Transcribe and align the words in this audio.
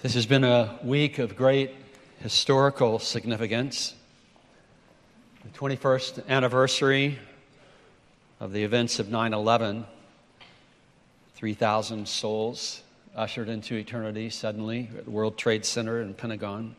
This 0.00 0.14
has 0.14 0.26
been 0.26 0.44
a 0.44 0.78
week 0.84 1.18
of 1.18 1.34
great 1.34 1.74
historical 2.20 3.00
significance. 3.00 3.96
The 5.42 5.58
21st 5.58 6.28
anniversary 6.28 7.18
of 8.38 8.52
the 8.52 8.62
events 8.62 9.00
of 9.00 9.08
9 9.08 9.34
11, 9.34 9.84
3,000 11.34 12.06
souls 12.06 12.82
ushered 13.16 13.48
into 13.48 13.74
eternity 13.74 14.30
suddenly 14.30 14.88
at 14.96 15.06
the 15.06 15.10
World 15.10 15.36
Trade 15.36 15.64
Center 15.64 16.00
and 16.00 16.16
Pentagon. 16.16 16.76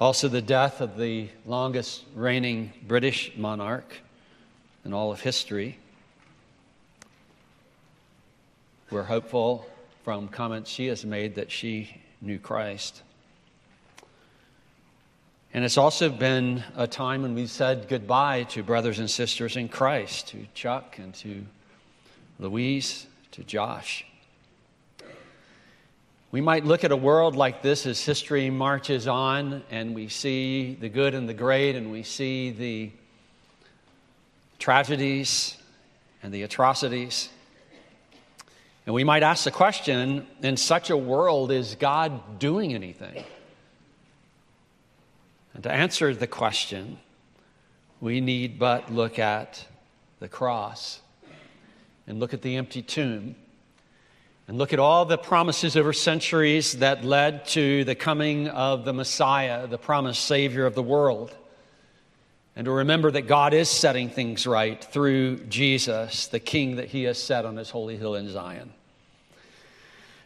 Also, 0.00 0.26
the 0.28 0.40
death 0.40 0.80
of 0.80 0.96
the 0.96 1.28
longest 1.44 2.04
reigning 2.14 2.72
British 2.88 3.32
monarch 3.36 3.98
in 4.86 4.94
all 4.94 5.12
of 5.12 5.20
history. 5.20 5.76
We're 8.90 9.02
hopeful 9.02 9.68
from 10.04 10.28
comments 10.28 10.70
she 10.70 10.86
has 10.88 11.02
made 11.04 11.34
that 11.36 11.50
she 11.50 12.00
knew 12.20 12.38
Christ. 12.38 13.02
And 15.54 15.64
it's 15.64 15.78
also 15.78 16.10
been 16.10 16.62
a 16.76 16.86
time 16.86 17.22
when 17.22 17.34
we've 17.34 17.50
said 17.50 17.88
goodbye 17.88 18.42
to 18.50 18.62
brothers 18.62 18.98
and 18.98 19.10
sisters 19.10 19.56
in 19.56 19.68
Christ, 19.68 20.28
to 20.28 20.46
Chuck 20.52 20.98
and 20.98 21.14
to 21.14 21.46
Louise, 22.38 23.06
to 23.30 23.42
Josh. 23.44 24.04
We 26.30 26.42
might 26.42 26.66
look 26.66 26.84
at 26.84 26.92
a 26.92 26.96
world 26.96 27.34
like 27.34 27.62
this 27.62 27.86
as 27.86 28.04
history 28.04 28.50
marches 28.50 29.06
on 29.06 29.62
and 29.70 29.94
we 29.94 30.08
see 30.08 30.74
the 30.74 30.88
good 30.90 31.14
and 31.14 31.26
the 31.26 31.34
great 31.34 31.76
and 31.76 31.90
we 31.90 32.02
see 32.02 32.50
the 32.50 32.90
tragedies 34.58 35.56
and 36.22 36.34
the 36.34 36.42
atrocities. 36.42 37.30
And 38.86 38.94
we 38.94 39.04
might 39.04 39.22
ask 39.22 39.44
the 39.44 39.50
question 39.50 40.26
in 40.42 40.56
such 40.56 40.90
a 40.90 40.96
world, 40.96 41.50
is 41.50 41.74
God 41.74 42.38
doing 42.38 42.74
anything? 42.74 43.24
And 45.54 45.62
to 45.62 45.72
answer 45.72 46.14
the 46.14 46.26
question, 46.26 46.98
we 48.00 48.20
need 48.20 48.58
but 48.58 48.92
look 48.92 49.18
at 49.18 49.66
the 50.20 50.28
cross 50.28 51.00
and 52.06 52.20
look 52.20 52.34
at 52.34 52.42
the 52.42 52.56
empty 52.56 52.82
tomb 52.82 53.36
and 54.46 54.58
look 54.58 54.74
at 54.74 54.78
all 54.78 55.06
the 55.06 55.16
promises 55.16 55.76
over 55.76 55.94
centuries 55.94 56.74
that 56.74 57.02
led 57.04 57.46
to 57.46 57.84
the 57.84 57.94
coming 57.94 58.48
of 58.48 58.84
the 58.84 58.92
Messiah, 58.92 59.66
the 59.66 59.78
promised 59.78 60.24
Savior 60.24 60.66
of 60.66 60.74
the 60.74 60.82
world. 60.82 61.34
And 62.56 62.66
to 62.66 62.70
remember 62.70 63.10
that 63.10 63.22
God 63.22 63.52
is 63.52 63.68
setting 63.68 64.08
things 64.08 64.46
right 64.46 64.82
through 64.82 65.38
Jesus, 65.44 66.28
the 66.28 66.38
King 66.38 66.76
that 66.76 66.86
He 66.88 67.04
has 67.04 67.20
set 67.20 67.44
on 67.44 67.56
His 67.56 67.70
holy 67.70 67.96
hill 67.96 68.14
in 68.14 68.30
Zion. 68.30 68.72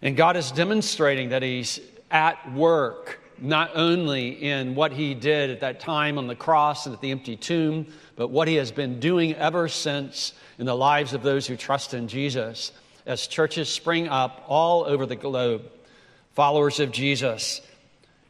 And 0.03 0.17
God 0.17 0.37
is 0.37 0.53
demonstrating 0.53 1.31
that 1.31 1.43
He's 1.43 1.81
at 2.11 2.53
work, 2.53 3.21
not 3.39 3.71
only 3.75 4.29
in 4.29 4.75
what 4.75 4.93
He 4.93 5.15
did 5.15 5.49
at 5.49 5.61
that 5.61 5.81
time 5.81 6.19
on 6.19 6.27
the 6.27 6.35
cross 6.35 6.85
and 6.85 6.95
at 6.95 7.01
the 7.01 7.13
empty 7.13 7.37
tomb, 7.37 7.87
but 8.15 8.29
what 8.29 8.47
He 8.47 8.57
has 8.57 8.73
been 8.73 9.01
doing 9.01 9.35
ever 9.35 9.67
since 9.67 10.35
in 10.59 10.67
the 10.67 10.77
lives 10.77 11.15
of 11.15 11.23
those 11.23 11.47
who 11.47 11.57
trust 11.57 11.95
in 11.95 12.09
Jesus 12.09 12.73
as 13.07 13.27
churches 13.27 13.71
spring 13.71 14.07
up 14.07 14.45
all 14.49 14.85
over 14.85 15.07
the 15.07 15.17
globe. 15.17 15.63
Followers 16.35 16.79
of 16.79 16.93
Jesus, 16.93 17.63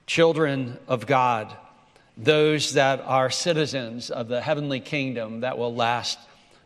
children 0.06 0.78
of 0.86 1.04
God 1.06 1.54
those 2.19 2.74
that 2.74 3.00
are 3.00 3.30
citizens 3.30 4.11
of 4.11 4.27
the 4.27 4.41
heavenly 4.41 4.80
kingdom 4.80 5.41
that 5.41 5.56
will 5.56 5.74
last 5.74 6.19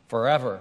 forever. 0.09 0.61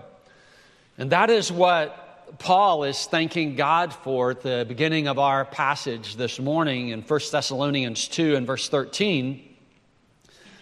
And 0.98 1.12
that 1.12 1.30
is 1.30 1.52
what 1.52 2.38
Paul 2.40 2.84
is 2.84 3.06
thanking 3.06 3.56
God 3.56 3.94
for 3.94 4.32
at 4.32 4.42
the 4.42 4.66
beginning 4.68 5.08
of 5.08 5.18
our 5.18 5.46
passage 5.46 6.18
this 6.18 6.40
morning 6.40 6.90
in 6.90 7.02
1 7.02 7.20
Thessalonians 7.32 8.08
2 8.10 8.36
and 8.36 8.46
verse 8.46 8.68
13. 8.68 9.42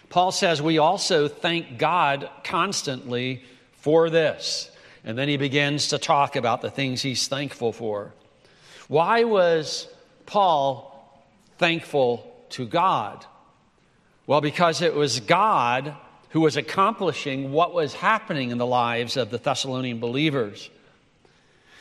Paul 0.08 0.32
says, 0.32 0.62
We 0.62 0.78
also 0.78 1.28
thank 1.28 1.78
God 1.78 2.30
constantly 2.44 3.44
for 3.72 4.10
this. 4.10 4.70
And 5.04 5.16
then 5.16 5.28
he 5.28 5.36
begins 5.36 5.88
to 5.88 5.98
talk 5.98 6.36
about 6.36 6.60
the 6.60 6.70
things 6.70 7.02
he's 7.02 7.26
thankful 7.26 7.72
for. 7.72 8.12
Why 8.88 9.24
was 9.24 9.88
Paul 10.26 11.24
thankful 11.58 12.32
to 12.50 12.66
God? 12.66 13.24
Well, 14.26 14.40
because 14.40 14.82
it 14.82 14.94
was 14.94 15.20
God 15.20 15.94
who 16.30 16.40
was 16.40 16.56
accomplishing 16.56 17.52
what 17.52 17.74
was 17.74 17.94
happening 17.94 18.50
in 18.50 18.58
the 18.58 18.66
lives 18.66 19.16
of 19.16 19.30
the 19.30 19.38
Thessalonian 19.38 19.98
believers. 19.98 20.70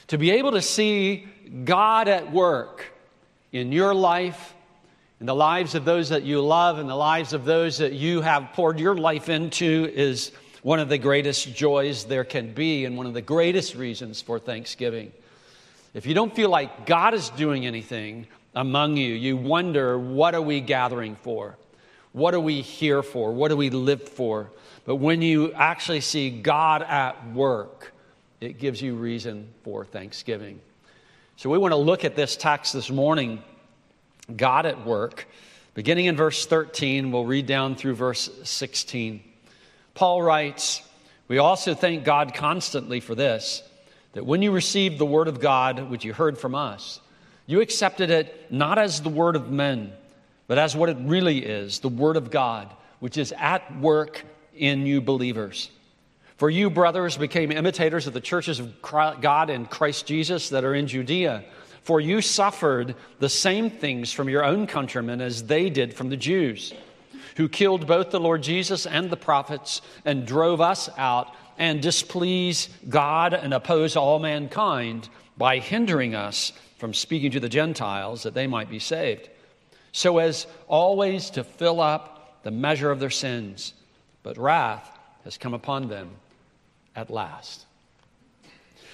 To 0.08 0.18
be 0.18 0.32
able 0.32 0.54
to 0.54 0.62
see 0.62 1.28
God 1.66 2.08
at 2.08 2.32
work 2.32 2.92
in 3.52 3.72
your 3.72 3.94
life, 3.94 4.56
in 5.20 5.28
the 5.28 5.36
lives 5.36 5.76
of 5.76 5.86
those 5.86 6.10
that 6.10 6.24
you 6.24 6.42
love, 6.42 6.80
and 6.80 6.90
the 6.90 6.96
lives 6.96 7.34
of 7.34 7.46
those 7.46 7.78
that 7.78 7.94
you 7.94 8.22
have 8.22 8.54
poured 8.54 8.80
your 8.80 8.96
life 8.96 9.30
into 9.30 9.92
is 9.94 10.32
one 10.64 10.80
of 10.80 10.90
the 10.90 10.98
greatest 10.98 11.54
joys 11.54 12.06
there 12.06 12.24
can 12.24 12.54
be 12.54 12.86
and 12.86 12.98
one 12.98 13.06
of 13.06 13.14
the 13.14 13.22
greatest 13.22 13.76
reasons 13.76 14.22
for 14.22 14.40
Thanksgiving. 14.40 15.12
If 15.94 16.06
you 16.06 16.14
don't 16.14 16.36
feel 16.36 16.50
like 16.50 16.86
God 16.86 17.14
is 17.14 17.30
doing 17.32 17.66
anything 17.66 18.28
among 18.56 18.98
you, 18.98 19.14
you 19.14 19.38
wonder, 19.38 19.98
what 19.98 20.34
are 20.34 20.42
we 20.42 20.60
gathering 20.60 21.16
for? 21.16 21.56
What 22.12 22.34
are 22.34 22.40
we 22.40 22.62
here 22.62 23.04
for? 23.04 23.32
What 23.32 23.50
do 23.50 23.58
we 23.58 23.70
live 23.70 24.10
for? 24.10 24.50
But 24.86 24.96
when 24.96 25.22
you 25.22 25.54
actually 25.54 26.02
see 26.02 26.30
God 26.30 26.82
at 26.82 27.34
work, 27.34 27.94
it 28.42 28.58
gives 28.58 28.82
you 28.82 28.96
reason 28.96 29.48
for 29.64 29.86
thanksgiving. 29.86 30.60
So 31.36 31.50
we 31.50 31.58
want 31.58 31.74
to 31.74 31.78
look 31.78 32.04
at 32.04 32.16
this 32.16 32.36
text 32.36 32.74
this 32.74 32.90
morning 32.90 33.44
God 34.36 34.66
at 34.66 34.86
work. 34.86 35.28
Beginning 35.74 36.06
in 36.06 36.16
verse 36.16 36.46
13, 36.46 37.12
we'll 37.12 37.26
read 37.26 37.46
down 37.46 37.76
through 37.76 37.96
verse 37.96 38.30
16. 38.44 39.24
Paul 39.94 40.22
writes, 40.22 40.82
We 41.28 41.38
also 41.38 41.74
thank 41.74 42.04
God 42.04 42.34
constantly 42.34 43.00
for 43.00 43.16
this, 43.16 43.64
that 44.14 44.26
when 44.26 44.42
you 44.42 44.52
received 44.52 44.98
the 44.98 45.06
word 45.06 45.28
of 45.28 45.40
God, 45.40 45.90
which 45.90 46.04
you 46.04 46.14
heard 46.14 46.38
from 46.38 46.56
us, 46.56 47.00
you 47.46 47.62
accepted 47.62 48.10
it 48.10 48.52
not 48.52 48.78
as 48.78 49.02
the 49.02 49.10
word 49.10 49.36
of 49.36 49.52
men 49.52 49.94
but 50.50 50.58
as 50.58 50.76
what 50.76 50.90
it 50.90 50.98
really 51.02 51.46
is 51.46 51.80
the 51.80 51.90
Word 51.90 52.18
of 52.18 52.32
God, 52.32 52.74
which 53.00 53.18
is 53.18 53.32
at 53.38 53.80
work 53.80 54.26
in 54.56 54.84
you 54.84 55.00
believers. 55.00 55.70
For 56.38 56.50
you, 56.50 56.72
brothers, 56.72 57.18
became 57.18 57.52
imitators 57.52 58.08
of 58.08 58.14
the 58.14 58.20
churches 58.20 58.60
of 58.60 58.82
God 58.82 59.52
in 59.52 59.68
Christ 59.68 60.08
Jesus 60.08 60.50
that 60.50 60.64
are 60.64 60.74
in 60.74 60.88
Judea. 60.88 61.46
For 61.84 62.02
you 62.02 62.22
suffered 62.22 62.96
the 63.20 63.30
same 63.30 63.70
things 63.70 64.12
from 64.12 64.28
your 64.28 64.44
own 64.44 64.66
countrymen 64.66 65.22
as 65.22 65.44
they 65.44 65.70
did 65.70 65.94
from 65.94 66.10
the 66.10 66.18
Jews, 66.18 66.74
who 67.38 67.48
killed 67.48 67.86
both 67.86 68.10
the 68.10 68.20
Lord 68.20 68.42
Jesus 68.42 68.88
and 68.88 69.12
the 69.12 69.18
prophets 69.18 69.84
and 70.04 70.26
drove 70.26 70.62
us 70.62 70.90
out 70.98 71.32
and 71.60 71.80
displease 71.80 72.70
God 72.90 73.36
and 73.36 73.54
oppose 73.54 73.96
all 73.96 74.18
mankind 74.18 75.10
by 75.38 75.60
hindering 75.60 76.16
us 76.16 76.54
from 76.80 76.96
speaking 76.96 77.30
to 77.32 77.40
the 77.40 77.50
Gentiles 77.50 78.24
that 78.24 78.34
they 78.34 78.48
might 78.48 78.72
be 78.72 78.80
saved 78.80 79.30
so 79.92 80.18
as 80.20 80.48
always 80.68 81.32
to 81.32 81.44
fill 81.44 81.82
up 81.82 82.44
the 82.44 82.52
measure 82.52 82.92
of 82.92 83.00
their 83.00 83.10
sins. 83.10 83.74
But 84.24 84.38
wrath 84.38 84.98
has 85.24 85.38
come 85.38 85.54
upon 85.54 85.88
them 85.88 86.10
at 86.96 87.10
last. 87.10 87.66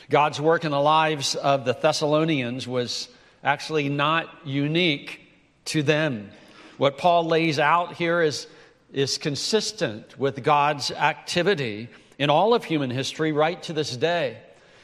God's 0.10 0.40
work 0.40 0.66
in 0.66 0.72
the 0.72 0.80
lives 0.80 1.36
of 1.36 1.66
the 1.66 1.74
Thessalonians 1.74 2.68
was 2.68 3.10
actually 3.44 3.90
not 3.90 4.30
unique 4.46 5.22
to 5.66 5.82
them. 5.82 6.30
What 6.78 6.98
Paul 6.98 7.26
lays 7.26 7.58
out 7.58 7.96
here 7.96 8.22
is, 8.22 8.48
is 8.94 9.18
consistent 9.18 10.20
with 10.20 10.44
God's 10.44 10.92
activity 10.92 11.90
in 12.20 12.30
all 12.30 12.54
of 12.54 12.64
human 12.64 12.92
history 12.92 13.32
right 13.32 13.62
to 13.64 13.74
this 13.74 13.96
day, 13.98 14.38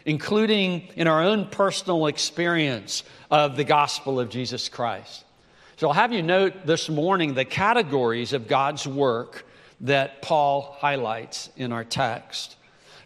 including 0.06 0.88
in 0.96 1.08
our 1.08 1.22
own 1.22 1.48
personal 1.48 2.08
experience 2.08 3.04
of 3.30 3.56
the 3.58 3.64
gospel 3.64 4.20
of 4.20 4.30
Jesus 4.30 4.70
Christ. 4.70 5.24
So 5.82 5.88
I'll 5.88 5.96
have 5.96 6.14
you 6.14 6.22
note 6.22 6.68
this 6.68 6.90
morning 6.90 7.34
the 7.34 7.44
categories 7.44 8.34
of 8.34 8.48
God's 8.48 8.86
work 8.86 9.48
that 9.80 10.22
Paul 10.22 10.76
highlights 10.78 11.50
in 11.58 11.72
our 11.72 11.84
text. 11.84 12.56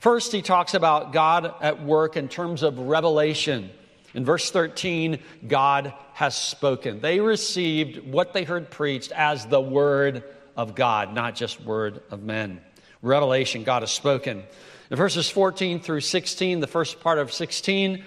First, 0.01 0.33
he 0.33 0.41
talks 0.41 0.73
about 0.73 1.13
God 1.13 1.53
at 1.61 1.81
work 1.81 2.17
in 2.17 2.27
terms 2.27 2.63
of 2.63 2.77
revelation. 2.77 3.69
In 4.13 4.25
verse 4.25 4.51
13, 4.51 5.19
God 5.47 5.93
has 6.15 6.35
spoken. 6.35 6.99
They 6.99 7.21
received 7.21 8.11
what 8.11 8.33
they 8.33 8.43
heard 8.43 8.69
preached 8.69 9.13
as 9.13 9.45
the 9.45 9.61
word 9.61 10.25
of 10.57 10.75
God, 10.75 11.13
not 11.13 11.33
just 11.33 11.61
word 11.61 12.03
of 12.11 12.23
men. 12.23 12.59
Revelation, 13.01 13.63
God 13.63 13.83
has 13.83 13.91
spoken. 13.91 14.43
In 14.91 14.97
verses 14.97 15.29
14 15.29 15.79
through 15.79 16.01
16, 16.01 16.59
the 16.59 16.67
first 16.67 16.99
part 16.99 17.19
of 17.19 17.31
16, 17.31 18.03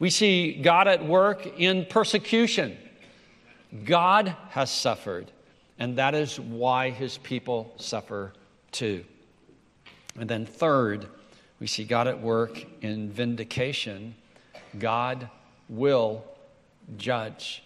we 0.00 0.10
see 0.10 0.60
God 0.60 0.88
at 0.88 1.06
work 1.06 1.46
in 1.60 1.86
persecution. 1.88 2.76
God 3.84 4.34
has 4.50 4.70
suffered, 4.70 5.30
and 5.78 5.96
that 5.96 6.14
is 6.14 6.40
why 6.40 6.90
his 6.90 7.18
people 7.18 7.72
suffer 7.76 8.32
too. 8.72 9.04
And 10.18 10.28
then, 10.28 10.44
third, 10.44 11.06
we 11.60 11.66
see 11.66 11.84
God 11.84 12.08
at 12.08 12.20
work 12.20 12.64
in 12.82 13.10
vindication. 13.10 14.14
God 14.78 15.28
will 15.68 16.24
judge. 16.96 17.62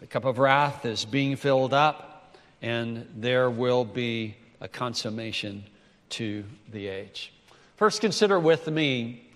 The 0.00 0.06
cup 0.06 0.24
of 0.24 0.38
wrath 0.38 0.86
is 0.86 1.04
being 1.04 1.36
filled 1.36 1.74
up, 1.74 2.36
and 2.62 3.06
there 3.16 3.50
will 3.50 3.84
be 3.84 4.36
a 4.60 4.68
consummation 4.68 5.64
to 6.10 6.44
the 6.72 6.88
age. 6.88 7.32
First, 7.76 8.00
consider 8.00 8.40
with 8.40 8.66
me 8.68 9.28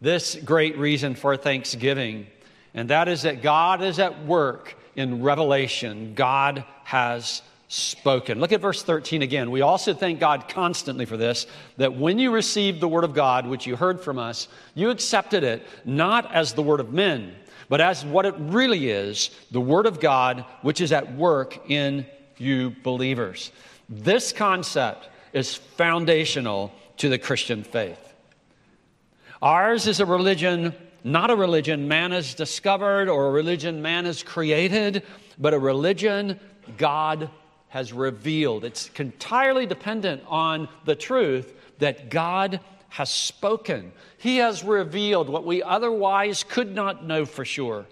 this 0.00 0.36
great 0.44 0.76
reason 0.76 1.14
for 1.14 1.36
thanksgiving, 1.36 2.26
and 2.74 2.90
that 2.90 3.08
is 3.08 3.22
that 3.22 3.42
God 3.42 3.82
is 3.82 3.98
at 3.98 4.24
work 4.26 4.76
in 4.96 5.22
revelation. 5.22 6.14
God 6.14 6.64
has 6.84 7.42
spoken. 7.68 8.38
Look 8.38 8.52
at 8.52 8.60
verse 8.60 8.82
13 8.82 9.22
again. 9.22 9.50
We 9.50 9.62
also 9.62 9.94
thank 9.94 10.20
God 10.20 10.46
constantly 10.48 11.06
for 11.06 11.16
this 11.16 11.46
that 11.78 11.94
when 11.94 12.18
you 12.18 12.30
received 12.30 12.80
the 12.80 12.88
word 12.88 13.04
of 13.04 13.14
God, 13.14 13.46
which 13.46 13.66
you 13.66 13.76
heard 13.76 14.00
from 14.00 14.18
us, 14.18 14.48
you 14.74 14.90
accepted 14.90 15.42
it 15.42 15.66
not 15.86 16.32
as 16.34 16.52
the 16.52 16.62
word 16.62 16.80
of 16.80 16.92
men, 16.92 17.34
but 17.70 17.80
as 17.80 18.04
what 18.04 18.26
it 18.26 18.34
really 18.36 18.90
is 18.90 19.30
the 19.50 19.60
word 19.60 19.86
of 19.86 20.00
God, 20.00 20.44
which 20.60 20.82
is 20.82 20.92
at 20.92 21.14
work 21.14 21.70
in 21.70 22.04
you 22.36 22.76
believers. 22.82 23.52
This 23.88 24.32
concept 24.32 25.08
is 25.32 25.54
foundational 25.54 26.72
to 26.98 27.08
the 27.08 27.18
Christian 27.18 27.64
faith. 27.64 28.12
Ours 29.40 29.86
is 29.86 29.98
a 30.00 30.06
religion, 30.06 30.74
not 31.04 31.30
a 31.30 31.36
religion 31.36 31.88
man 31.88 32.12
has 32.12 32.34
discovered 32.34 33.08
or 33.08 33.28
a 33.28 33.30
religion 33.30 33.82
man 33.82 34.04
has 34.04 34.22
created, 34.22 35.02
but 35.38 35.54
a 35.54 35.58
religion 35.58 36.38
God 36.76 37.30
has 37.68 37.92
revealed. 37.92 38.64
It's 38.64 38.90
entirely 38.98 39.66
dependent 39.66 40.22
on 40.28 40.68
the 40.84 40.94
truth 40.94 41.54
that 41.78 42.10
God 42.10 42.60
has 42.90 43.10
spoken. 43.10 43.92
He 44.18 44.36
has 44.36 44.62
revealed 44.62 45.28
what 45.28 45.44
we 45.44 45.62
otherwise 45.62 46.44
could 46.44 46.74
not 46.74 47.06
know 47.06 47.24
for 47.24 47.44
sure. 47.44 47.86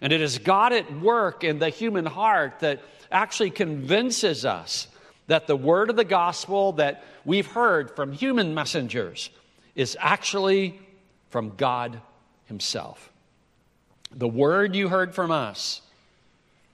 And 0.00 0.12
it 0.12 0.20
is 0.20 0.38
God 0.38 0.72
at 0.72 1.00
work 1.00 1.44
in 1.44 1.58
the 1.58 1.68
human 1.68 2.06
heart 2.06 2.60
that 2.60 2.80
actually 3.10 3.50
convinces 3.50 4.44
us 4.44 4.88
that 5.26 5.46
the 5.46 5.56
word 5.56 5.90
of 5.90 5.96
the 5.96 6.04
gospel 6.04 6.72
that 6.72 7.04
we've 7.24 7.46
heard 7.46 7.94
from 7.94 8.12
human 8.12 8.54
messengers 8.54 9.30
is 9.74 9.96
actually 10.00 10.80
from 11.28 11.54
God 11.56 12.00
Himself. 12.52 13.10
The 14.14 14.28
word 14.28 14.76
you 14.76 14.88
heard 14.88 15.14
from 15.14 15.30
us 15.30 15.82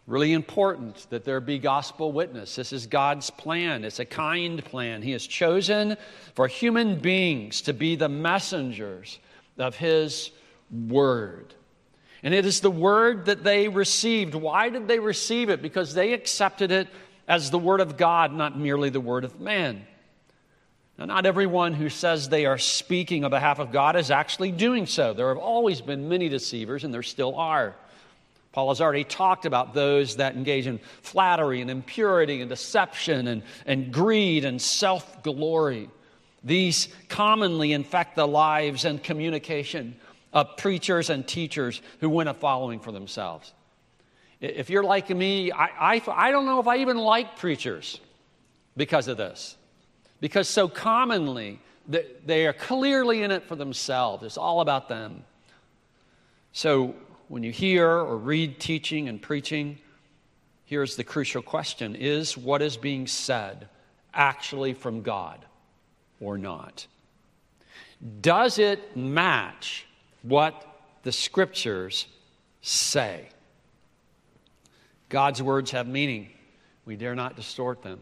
Really 0.09 0.33
important 0.33 1.07
that 1.11 1.27
there 1.27 1.39
be 1.39 1.59
gospel 1.59 2.13
witness. 2.13 2.57
This 2.57 2.73
is 2.73 2.87
God's 2.87 3.29
plan. 3.29 3.85
It's 3.85 3.99
a 3.99 4.07
kind 4.07 4.65
plan. 4.65 5.03
He 5.03 5.11
has 5.11 5.27
chosen 5.27 5.99
for 6.35 6.49
human 6.49 6.99
beings 6.99 7.61
to 7.63 7.75
be 7.75 7.95
the 7.95 8.09
messengers 8.09 9.19
of 9.59 9.77
His 9.77 10.31
word. 10.89 11.53
And 12.23 12.33
it 12.33 12.47
is 12.47 12.63
the 12.63 12.71
word 12.71 13.27
that 13.27 13.45
they 13.45 13.69
received. 13.69 14.35
Why 14.35 14.71
did 14.71 14.89
they 14.89 14.99
receive 14.99 15.51
it? 15.51 15.61
Because 15.61 15.93
they 15.93 16.15
accepted 16.15 16.71
it 16.73 16.89
as 17.29 17.51
the 17.51 17.59
word 17.59 17.83
of 17.83 17.99
God, 17.99 18.33
not 18.33 18.59
merely 18.59 18.89
the 18.89 19.01
word 19.01 19.25
of 19.25 19.39
man. 19.39 19.87
Now, 20.99 21.05
not 21.05 21.27
everyone 21.27 21.75
who 21.75 21.89
says 21.89 22.29
they 22.29 22.45
are 22.45 22.59
speaking 22.59 23.25
on 23.25 23.31
behalf 23.31 23.61
of 23.61 23.71
God 23.71 23.95
is 23.95 24.11
actually 24.11 24.51
doing 24.51 24.85
so. 24.85 25.15
There 25.15 25.29
have 25.29 25.39
always 25.39 25.81
been 25.81 26.09
many 26.09 26.29
deceivers, 26.29 26.83
and 26.83 26.93
there 26.93 27.05
still 27.05 27.37
are. 27.37 27.77
Paul 28.51 28.71
has 28.71 28.81
already 28.81 29.05
talked 29.05 29.47
about 29.47 29.75
those 29.75 30.17
that 30.17 30.35
engage 30.35 30.67
in 30.67 30.81
flattery 31.03 31.61
and 31.61 31.71
impurity 31.71 32.41
and 32.41 32.49
deception 32.49 33.29
and, 33.29 33.43
and 33.65 33.93
greed 33.93 34.45
and 34.45 34.61
self 34.61 35.23
glory. 35.23 35.89
These 36.43 36.89
commonly 37.09 37.73
infect 37.73 38.17
the 38.17 38.27
lives 38.27 38.85
and 38.85 39.01
communication 39.01 39.95
of 40.33 40.57
preachers 40.57 41.11
and 41.11 41.27
teachers 41.27 41.81
who 42.01 42.11
win 42.11 42.27
a 42.27 42.35
following 42.35 42.81
for 42.81 42.91
themselves. 42.91 43.53
If 44.41 44.71
you're 44.71 44.85
like 44.85 45.11
me, 45.11 45.53
I, 45.53 45.95
I, 45.95 46.03
I 46.09 46.31
don't 46.33 46.47
know 46.47 46.59
if 46.59 46.67
I 46.67 46.79
even 46.79 46.97
like 46.97 47.37
preachers 47.37 48.01
because 48.77 49.07
of 49.07 49.17
this. 49.17 49.58
Because 50.21 50.49
so 50.49 50.69
commonly, 50.69 51.61
they 51.89 52.47
are 52.47 52.53
clearly 52.53 53.23
in 53.23 53.31
it 53.31 53.45
for 53.45 53.57
themselves. 53.57 54.25
It's 54.25 54.37
all 54.37 54.61
about 54.61 54.89
them. 54.89 55.25
So 56.53 56.95
when 57.29 57.43
you 57.43 57.53
hear 57.53 57.89
or 57.89 58.17
read 58.17 58.59
teaching 58.59 59.09
and 59.09 59.21
preaching, 59.21 59.79
here's 60.65 60.97
the 60.97 61.05
crucial 61.05 61.43
question 61.43 61.95
Is 61.95 62.37
what 62.37 62.63
is 62.63 62.77
being 62.77 63.07
said 63.07 63.69
actually 64.13 64.75
from 64.75 65.03
God 65.03 65.45
or 66.21 66.37
not? 66.37 66.87
Does 68.21 68.59
it 68.59 68.97
match 68.97 69.87
what 70.23 70.65
the 71.03 71.13
scriptures 71.13 72.07
say? 72.61 73.29
God's 75.09 75.43
words 75.43 75.71
have 75.71 75.87
meaning. 75.87 76.31
We 76.85 76.97
dare 76.97 77.15
not 77.15 77.37
distort 77.37 77.83
them. 77.83 78.01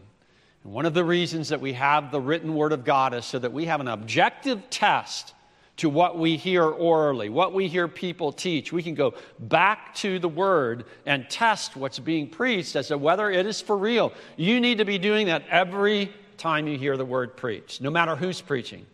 And 0.67 0.73
one 0.73 0.85
of 0.85 0.93
the 0.93 1.05
reasons 1.05 1.47
that 1.47 1.61
we 1.61 1.71
have 1.73 2.11
the 2.11 2.19
written 2.19 2.53
word 2.53 2.73
of 2.73 2.83
God 2.83 3.13
is 3.13 3.23
so 3.23 3.39
that 3.39 3.53
we 3.53 3.63
have 3.67 3.79
an 3.79 3.87
objective 3.87 4.69
test 4.69 5.33
to 5.77 5.89
what 5.89 6.19
we 6.19 6.35
hear 6.35 6.65
orally, 6.65 7.29
what 7.29 7.53
we 7.53 7.69
hear 7.69 7.87
people 7.87 8.33
teach. 8.33 8.73
We 8.73 8.83
can 8.83 8.93
go 8.93 9.13
back 9.39 9.95
to 9.95 10.19
the 10.19 10.27
Word 10.27 10.83
and 11.05 11.29
test 11.29 11.77
what's 11.77 11.99
being 11.99 12.27
preached 12.27 12.75
as 12.75 12.89
to 12.89 12.97
whether 12.97 13.31
it 13.31 13.45
is 13.45 13.61
for 13.61 13.77
real. 13.77 14.11
You 14.35 14.59
need 14.59 14.79
to 14.79 14.85
be 14.85 14.97
doing 14.97 15.27
that 15.27 15.43
every 15.49 16.11
time 16.35 16.67
you 16.67 16.77
hear 16.77 16.97
the 16.97 17.05
Word 17.05 17.37
preached, 17.37 17.79
no 17.79 17.89
matter 17.89 18.17
who's 18.17 18.41
preaching. 18.41 18.85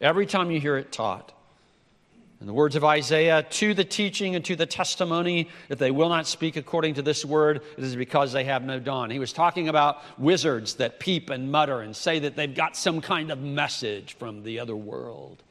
Every 0.00 0.24
time 0.24 0.50
you 0.50 0.58
hear 0.58 0.78
it 0.78 0.90
taught. 0.90 1.35
In 2.40 2.46
the 2.46 2.52
words 2.52 2.76
of 2.76 2.84
Isaiah, 2.84 3.42
to 3.42 3.72
the 3.72 3.84
teaching 3.84 4.34
and 4.34 4.44
to 4.44 4.56
the 4.56 4.66
testimony, 4.66 5.48
if 5.70 5.78
they 5.78 5.90
will 5.90 6.10
not 6.10 6.26
speak 6.26 6.56
according 6.56 6.94
to 6.94 7.02
this 7.02 7.24
word, 7.24 7.62
it 7.78 7.84
is 7.84 7.96
because 7.96 8.32
they 8.32 8.44
have 8.44 8.62
no 8.62 8.78
dawn. 8.78 9.10
He 9.10 9.18
was 9.18 9.32
talking 9.32 9.68
about 9.68 10.02
wizards 10.18 10.74
that 10.74 11.00
peep 11.00 11.30
and 11.30 11.50
mutter 11.50 11.80
and 11.80 11.96
say 11.96 12.18
that 12.18 12.36
they've 12.36 12.54
got 12.54 12.76
some 12.76 13.00
kind 13.00 13.30
of 13.30 13.40
message 13.40 14.14
from 14.18 14.42
the 14.42 14.60
other 14.60 14.76
world. 14.76 15.42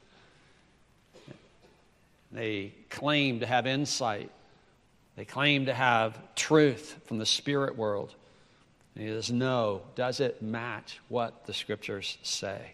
They 2.30 2.72
claim 2.88 3.40
to 3.40 3.46
have 3.46 3.66
insight. 3.66 4.30
They 5.16 5.24
claim 5.24 5.66
to 5.66 5.74
have 5.74 6.16
truth 6.36 6.96
from 7.06 7.18
the 7.18 7.26
spirit 7.26 7.76
world. 7.76 8.14
And 8.94 9.04
he 9.04 9.10
says, 9.10 9.32
No, 9.32 9.82
does 9.96 10.20
it 10.20 10.40
match 10.40 11.00
what 11.08 11.46
the 11.46 11.54
scriptures 11.54 12.16
say? 12.22 12.72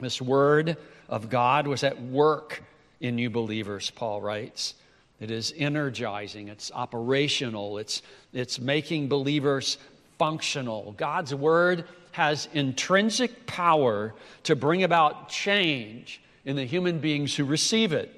This 0.00 0.20
word 0.20 0.76
of 1.08 1.30
God 1.30 1.68
was 1.68 1.84
at 1.84 2.00
work 2.02 2.62
in 3.04 3.18
you 3.18 3.28
believers, 3.28 3.90
Paul 3.90 4.22
writes. 4.22 4.74
It 5.20 5.30
is 5.30 5.52
energizing, 5.56 6.48
it's 6.48 6.72
operational, 6.74 7.78
it's, 7.78 8.02
it's 8.32 8.58
making 8.58 9.08
believers 9.08 9.76
functional. 10.18 10.92
God's 10.96 11.34
word 11.34 11.84
has 12.12 12.48
intrinsic 12.54 13.46
power 13.46 14.14
to 14.44 14.56
bring 14.56 14.84
about 14.84 15.28
change 15.28 16.22
in 16.46 16.56
the 16.56 16.64
human 16.64 16.98
beings 16.98 17.36
who 17.36 17.44
receive 17.44 17.92
it. 17.92 18.10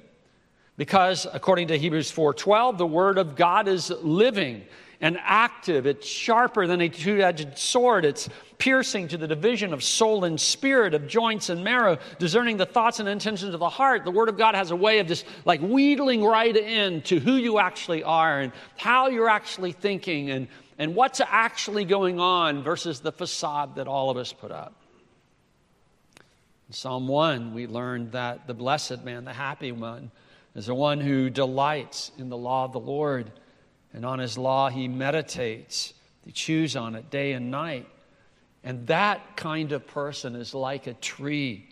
Because 0.76 1.26
according 1.32 1.68
to 1.68 1.78
Hebrews 1.78 2.12
4:12, 2.12 2.78
the 2.78 2.86
word 2.86 3.18
of 3.18 3.34
God 3.34 3.66
is 3.66 3.90
living 3.90 4.62
and 5.00 5.18
active. 5.22 5.86
It's 5.86 6.06
sharper 6.06 6.66
than 6.66 6.80
a 6.80 6.88
two-edged 6.88 7.58
sword. 7.58 8.04
It's 8.04 8.28
piercing 8.58 9.08
to 9.08 9.16
the 9.16 9.26
division 9.26 9.72
of 9.72 9.82
soul 9.82 10.24
and 10.24 10.40
spirit, 10.40 10.94
of 10.94 11.06
joints 11.06 11.50
and 11.50 11.62
marrow, 11.62 11.98
discerning 12.18 12.56
the 12.56 12.66
thoughts 12.66 13.00
and 13.00 13.08
intentions 13.08 13.54
of 13.54 13.60
the 13.60 13.68
heart. 13.68 14.04
The 14.04 14.10
word 14.10 14.28
of 14.28 14.38
God 14.38 14.54
has 14.54 14.70
a 14.70 14.76
way 14.76 14.98
of 14.98 15.06
just 15.06 15.26
like 15.44 15.60
wheedling 15.60 16.24
right 16.24 16.56
in 16.56 17.02
to 17.02 17.20
who 17.20 17.36
you 17.36 17.58
actually 17.58 18.02
are 18.02 18.40
and 18.40 18.52
how 18.76 19.08
you're 19.08 19.28
actually 19.28 19.72
thinking 19.72 20.30
and, 20.30 20.48
and 20.78 20.94
what's 20.94 21.20
actually 21.20 21.84
going 21.84 22.18
on 22.18 22.62
versus 22.62 23.00
the 23.00 23.12
facade 23.12 23.76
that 23.76 23.86
all 23.86 24.10
of 24.10 24.16
us 24.16 24.32
put 24.32 24.50
up. 24.50 24.74
In 26.68 26.72
Psalm 26.72 27.06
1, 27.06 27.54
we 27.54 27.66
learned 27.66 28.12
that 28.12 28.46
the 28.46 28.54
blessed 28.54 29.04
man, 29.04 29.24
the 29.24 29.32
happy 29.32 29.70
one, 29.70 30.10
is 30.56 30.66
the 30.66 30.74
one 30.74 31.00
who 31.00 31.30
delights 31.30 32.10
in 32.18 32.28
the 32.28 32.36
law 32.36 32.64
of 32.64 32.72
the 32.72 32.80
Lord, 32.80 33.30
and 33.96 34.04
on 34.04 34.18
his 34.20 34.36
law 34.38 34.68
he 34.68 34.86
meditates. 34.86 35.94
He 36.24 36.30
chews 36.30 36.76
on 36.76 36.94
it 36.94 37.10
day 37.10 37.32
and 37.32 37.50
night. 37.50 37.88
And 38.62 38.86
that 38.88 39.36
kind 39.36 39.72
of 39.72 39.86
person 39.86 40.36
is 40.36 40.54
like 40.54 40.86
a 40.86 40.94
tree 40.94 41.68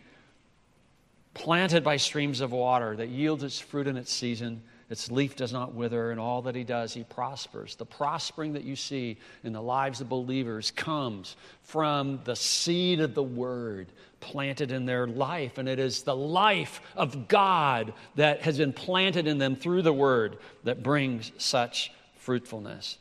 planted 1.35 1.85
by 1.85 1.99
streams 1.99 2.41
of 2.41 2.53
water 2.53 2.97
that 2.97 3.09
yields 3.09 3.43
its 3.43 3.61
fruit 3.61 3.87
in 3.87 3.97
its 3.97 4.13
season. 4.13 4.63
Its 4.89 5.11
leaf 5.11 5.35
does 5.35 5.53
not 5.53 5.75
wither, 5.75 6.13
and 6.13 6.21
all 6.21 6.41
that 6.43 6.55
he 6.55 6.63
does, 6.63 6.95
he 6.95 7.05
prospers. 7.05 7.75
The 7.75 7.87
prospering 7.87 8.53
that 8.53 8.65
you 8.65 8.77
see 8.77 9.19
in 9.43 9.53
the 9.53 9.61
lives 9.61 10.01
of 10.01 10.09
believers 10.09 10.71
comes 10.71 11.37
from 11.63 12.21
the 12.25 12.37
seed 12.37 13.01
of 13.01 13.15
the 13.15 13.23
word 13.23 13.89
planted 14.21 14.71
in 14.73 14.87
their 14.87 15.07
life. 15.07 15.59
And 15.59 15.69
it 15.69 15.79
is 15.79 16.03
the 16.03 16.17
life 16.17 16.81
of 16.97 17.29
God 17.29 17.93
that 18.15 18.43
has 18.43 18.57
been 18.57 18.73
planted 18.73 19.27
in 19.27 19.39
them 19.39 19.57
through 19.57 19.83
the 19.83 19.93
word 19.93 20.39
that 20.63 20.83
brings 20.83 21.33
such 21.39 21.91
fruitfulness. 22.25 22.99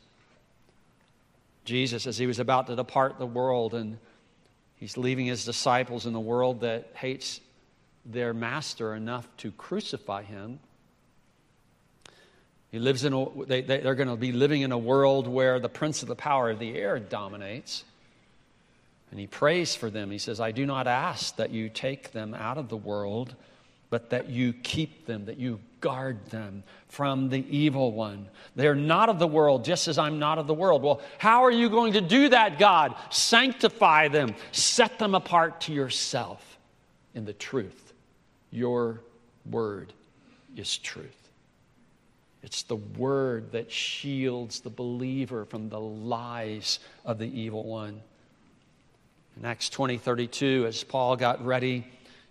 Jesus, 1.66 2.08
as 2.08 2.18
he 2.18 2.28
was 2.28 2.40
about 2.40 2.68
to 2.68 2.76
depart 2.76 3.18
the 3.20 3.26
world 3.26 3.74
and 3.74 3.98
he's 4.76 4.98
leaving 4.98 5.26
his 5.26 5.46
disciples 5.46 6.06
in 6.06 6.14
the 6.14 6.20
world 6.20 6.62
that 6.62 6.92
hates 6.94 7.40
their 8.06 8.34
master 8.34 8.94
enough 8.94 9.28
to 9.38 9.52
crucify 9.52 10.24
him, 10.24 10.60
He 12.74 12.80
lives 12.80 13.06
in 13.06 13.14
a, 13.14 13.46
they, 13.46 13.62
they, 13.62 13.82
they're 13.82 13.94
going 13.94 14.10
to 14.10 14.16
be 14.16 14.32
living 14.32 14.64
in 14.64 14.72
a 14.72 14.78
world 14.80 15.28
where 15.28 15.60
the 15.60 15.70
prince 15.70 16.02
of 16.02 16.08
the 16.08 16.16
power 16.16 16.50
of 16.50 16.58
the 16.58 16.76
air 16.76 16.98
dominates. 16.98 17.84
And 19.12 19.20
he 19.20 19.28
prays 19.28 19.76
for 19.76 19.92
them. 19.92 20.10
He 20.10 20.18
says, 20.18 20.40
I 20.40 20.50
do 20.52 20.66
not 20.66 20.88
ask 20.88 21.36
that 21.36 21.52
you 21.52 21.70
take 21.70 22.14
them 22.14 22.34
out 22.34 22.58
of 22.58 22.70
the 22.70 22.76
world, 22.76 23.36
but 23.94 24.10
that 24.10 24.28
you 24.28 24.54
keep 24.54 25.06
them, 25.06 25.26
that 25.26 25.38
you 25.38 25.60
guard 25.80 26.26
them 26.32 26.64
from 26.88 27.30
the 27.30 27.46
evil 27.56 27.92
one. 27.92 28.28
They're 28.56 28.74
not 28.74 29.08
of 29.08 29.20
the 29.20 29.28
world, 29.28 29.64
just 29.64 29.88
as 29.88 30.00
I'm 30.00 30.18
not 30.18 30.40
of 30.40 30.48
the 30.48 30.54
world. 30.56 30.82
Well, 30.82 31.00
how 31.20 31.44
are 31.46 31.52
you 31.52 31.70
going 31.70 31.94
to 31.94 32.02
do 32.02 32.28
that, 32.30 32.58
God? 32.58 32.96
Sanctify 33.12 34.08
them, 34.08 34.34
set 34.52 34.98
them 34.98 35.14
apart 35.14 35.62
to 35.62 35.74
yourself 35.74 36.58
in 37.14 37.24
the 37.26 37.34
truth. 37.34 37.94
Your 38.50 39.00
word 39.48 39.94
is 40.58 40.76
truth. 40.80 41.30
It's 42.42 42.64
the 42.64 42.78
word 42.78 43.52
that 43.52 43.72
shields 43.72 44.62
the 44.62 44.72
believer 44.72 45.46
from 45.46 45.70
the 45.70 45.80
lies 45.80 46.80
of 47.06 47.20
the 47.20 47.28
evil 47.28 47.64
one. 47.64 48.02
In 49.38 49.46
Acts 49.46 49.70
20 49.70 50.00
32, 50.00 50.66
as 50.68 50.84
Paul 50.84 51.16
got 51.16 51.46
ready 51.46 51.86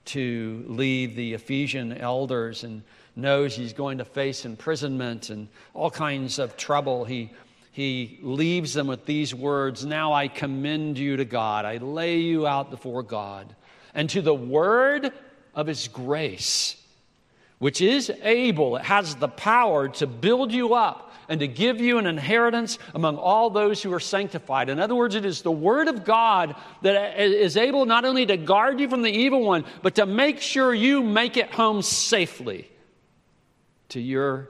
to 0.07 0.65
leave 0.67 1.15
the 1.15 1.35
Ephesian 1.35 1.93
elders 1.93 2.65
and 2.65 2.83
knows 3.15 3.55
he's 3.55 3.73
going 3.73 3.99
to 3.99 4.05
face 4.05 4.45
imprisonment 4.45 5.31
and 5.31 5.49
all 5.75 5.91
kinds 5.91 6.39
of 6.39 6.57
trouble, 6.57 7.05
he, 7.05 7.31
he 7.73 8.19
leaves 8.23 8.75
them 8.75 8.87
with 8.87 9.07
these 9.07 9.35
words 9.35 9.85
Now 9.85 10.13
I 10.13 10.29
commend 10.29 10.99
you 10.99 11.17
to 11.17 11.25
God, 11.25 11.65
I 11.65 11.77
lay 11.79 12.19
you 12.19 12.47
out 12.47 12.71
before 12.71 13.03
God, 13.03 13.55
and 13.95 14.09
to 14.11 14.23
the 14.23 14.35
word 14.35 15.13
of 15.55 15.67
his 15.67 15.89
grace, 15.89 16.77
which 17.63 17.81
is 17.81 18.11
able, 18.25 18.75
it 18.75 18.83
has 18.83 19.15
the 19.15 19.29
power 19.29 19.89
to 19.89 20.05
build 20.05 20.51
you 20.51 20.75
up 20.75 21.13
and 21.29 21.39
to 21.39 21.47
give 21.47 21.81
you 21.81 21.97
an 21.99 22.07
inheritance 22.07 22.77
among 22.93 23.17
all 23.17 23.51
those 23.51 23.81
who 23.81 23.93
are 23.93 24.01
sanctified. 24.01 24.69
In 24.69 24.81
other 24.81 24.97
words, 24.97 25.15
it 25.15 25.25
is 25.25 25.43
the 25.43 25.53
Word 25.53 25.87
of 25.87 26.05
God 26.05 26.57
that 26.83 27.21
is 27.21 27.57
able 27.57 27.87
not 27.87 28.05
only 28.05 28.27
to 28.27 28.37
guard 28.37 28.81
you 28.81 28.89
from 28.89 29.03
the 29.03 29.13
evil 29.13 29.45
one, 29.45 29.65
but 29.81 29.95
to 29.95 30.07
make 30.07 30.41
sure 30.41 30.75
you 30.75 31.05
make 31.05 31.37
it 31.37 31.53
home 31.55 31.83
safely 31.83 32.69
to 33.91 34.01
your 34.01 34.49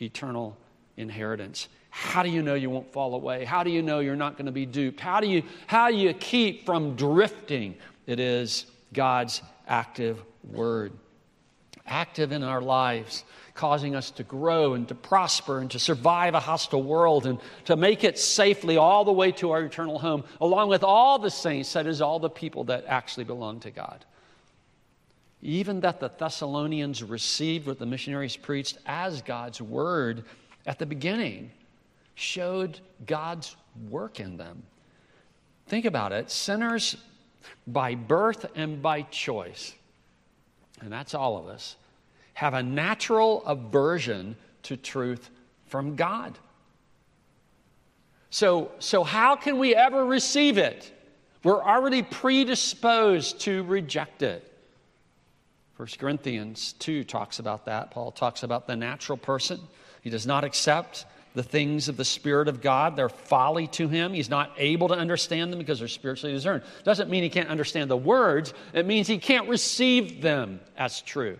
eternal 0.00 0.56
inheritance. 0.96 1.68
How 1.90 2.24
do 2.24 2.28
you 2.28 2.42
know 2.42 2.54
you 2.54 2.70
won't 2.70 2.92
fall 2.92 3.14
away? 3.14 3.44
How 3.44 3.62
do 3.62 3.70
you 3.70 3.82
know 3.82 4.00
you're 4.00 4.16
not 4.16 4.36
going 4.36 4.46
to 4.46 4.52
be 4.52 4.66
duped? 4.66 4.98
How 4.98 5.20
do 5.20 5.28
you, 5.28 5.44
how 5.68 5.92
do 5.92 5.96
you 5.96 6.12
keep 6.12 6.66
from 6.66 6.96
drifting? 6.96 7.76
It 8.08 8.18
is 8.18 8.66
God's 8.92 9.42
active 9.68 10.20
word, 10.42 10.92
active 11.86 12.32
in 12.32 12.42
our 12.42 12.60
lives 12.60 13.24
causing 13.54 13.94
us 13.94 14.10
to 14.12 14.22
grow 14.22 14.74
and 14.74 14.88
to 14.88 14.94
prosper 14.94 15.58
and 15.58 15.70
to 15.70 15.78
survive 15.78 16.34
a 16.34 16.40
hostile 16.40 16.82
world 16.82 17.26
and 17.26 17.38
to 17.66 17.76
make 17.76 18.04
it 18.04 18.18
safely 18.18 18.76
all 18.76 19.04
the 19.04 19.12
way 19.12 19.30
to 19.32 19.50
our 19.50 19.62
eternal 19.62 19.98
home, 19.98 20.24
along 20.40 20.68
with 20.68 20.82
all 20.82 21.18
the 21.18 21.30
saints, 21.30 21.72
that 21.74 21.86
is, 21.86 22.00
all 22.00 22.18
the 22.18 22.30
people 22.30 22.64
that 22.64 22.84
actually 22.86 23.24
belong 23.24 23.60
to 23.60 23.70
God. 23.70 24.04
Even 25.42 25.80
that 25.80 26.00
the 26.00 26.10
Thessalonians 26.16 27.02
received 27.02 27.66
what 27.66 27.78
the 27.78 27.86
missionaries 27.86 28.36
preached 28.36 28.78
as 28.86 29.22
God's 29.22 29.60
word 29.60 30.24
at 30.66 30.78
the 30.78 30.86
beginning 30.86 31.50
showed 32.14 32.80
God's 33.06 33.56
work 33.90 34.20
in 34.20 34.36
them. 34.36 34.62
Think 35.66 35.84
about 35.84 36.12
it 36.12 36.30
sinners 36.30 36.96
by 37.66 37.94
birth 37.94 38.46
and 38.54 38.80
by 38.80 39.02
choice, 39.02 39.74
and 40.82 40.92
that's 40.92 41.14
all 41.14 41.38
of 41.38 41.46
us 41.46 41.76
have 42.34 42.54
a 42.54 42.62
natural 42.62 43.44
aversion 43.44 44.36
to 44.62 44.76
truth 44.76 45.30
from 45.66 45.96
God. 45.96 46.38
So, 48.30 48.70
so 48.78 49.04
how 49.04 49.36
can 49.36 49.58
we 49.58 49.74
ever 49.74 50.04
receive 50.04 50.56
it? 50.56 50.90
We're 51.44 51.62
already 51.62 52.02
predisposed 52.02 53.40
to 53.42 53.64
reject 53.64 54.22
it. 54.22 54.48
1 55.76 55.88
Corinthians 55.98 56.74
2 56.78 57.04
talks 57.04 57.38
about 57.38 57.66
that. 57.66 57.90
Paul 57.90 58.12
talks 58.12 58.42
about 58.42 58.66
the 58.66 58.76
natural 58.76 59.18
person. 59.18 59.60
He 60.00 60.10
does 60.10 60.26
not 60.26 60.44
accept 60.44 61.04
the 61.34 61.42
things 61.42 61.88
of 61.88 61.96
the 61.96 62.04
Spirit 62.04 62.48
of 62.48 62.60
God. 62.60 62.96
They're 62.96 63.08
folly 63.08 63.66
to 63.68 63.88
him. 63.88 64.12
He's 64.12 64.28
not 64.30 64.52
able 64.58 64.88
to 64.88 64.94
understand 64.94 65.52
them 65.52 65.58
because 65.58 65.78
they're 65.78 65.88
spiritually 65.88 66.34
discerned. 66.34 66.62
Doesn't 66.84 67.10
mean 67.10 67.22
he 67.22 67.30
can't 67.30 67.48
understand 67.48 67.90
the 67.90 67.96
words, 67.96 68.52
it 68.72 68.86
means 68.86 69.06
he 69.06 69.18
can't 69.18 69.48
receive 69.48 70.20
them 70.20 70.60
as 70.76 71.00
true. 71.00 71.38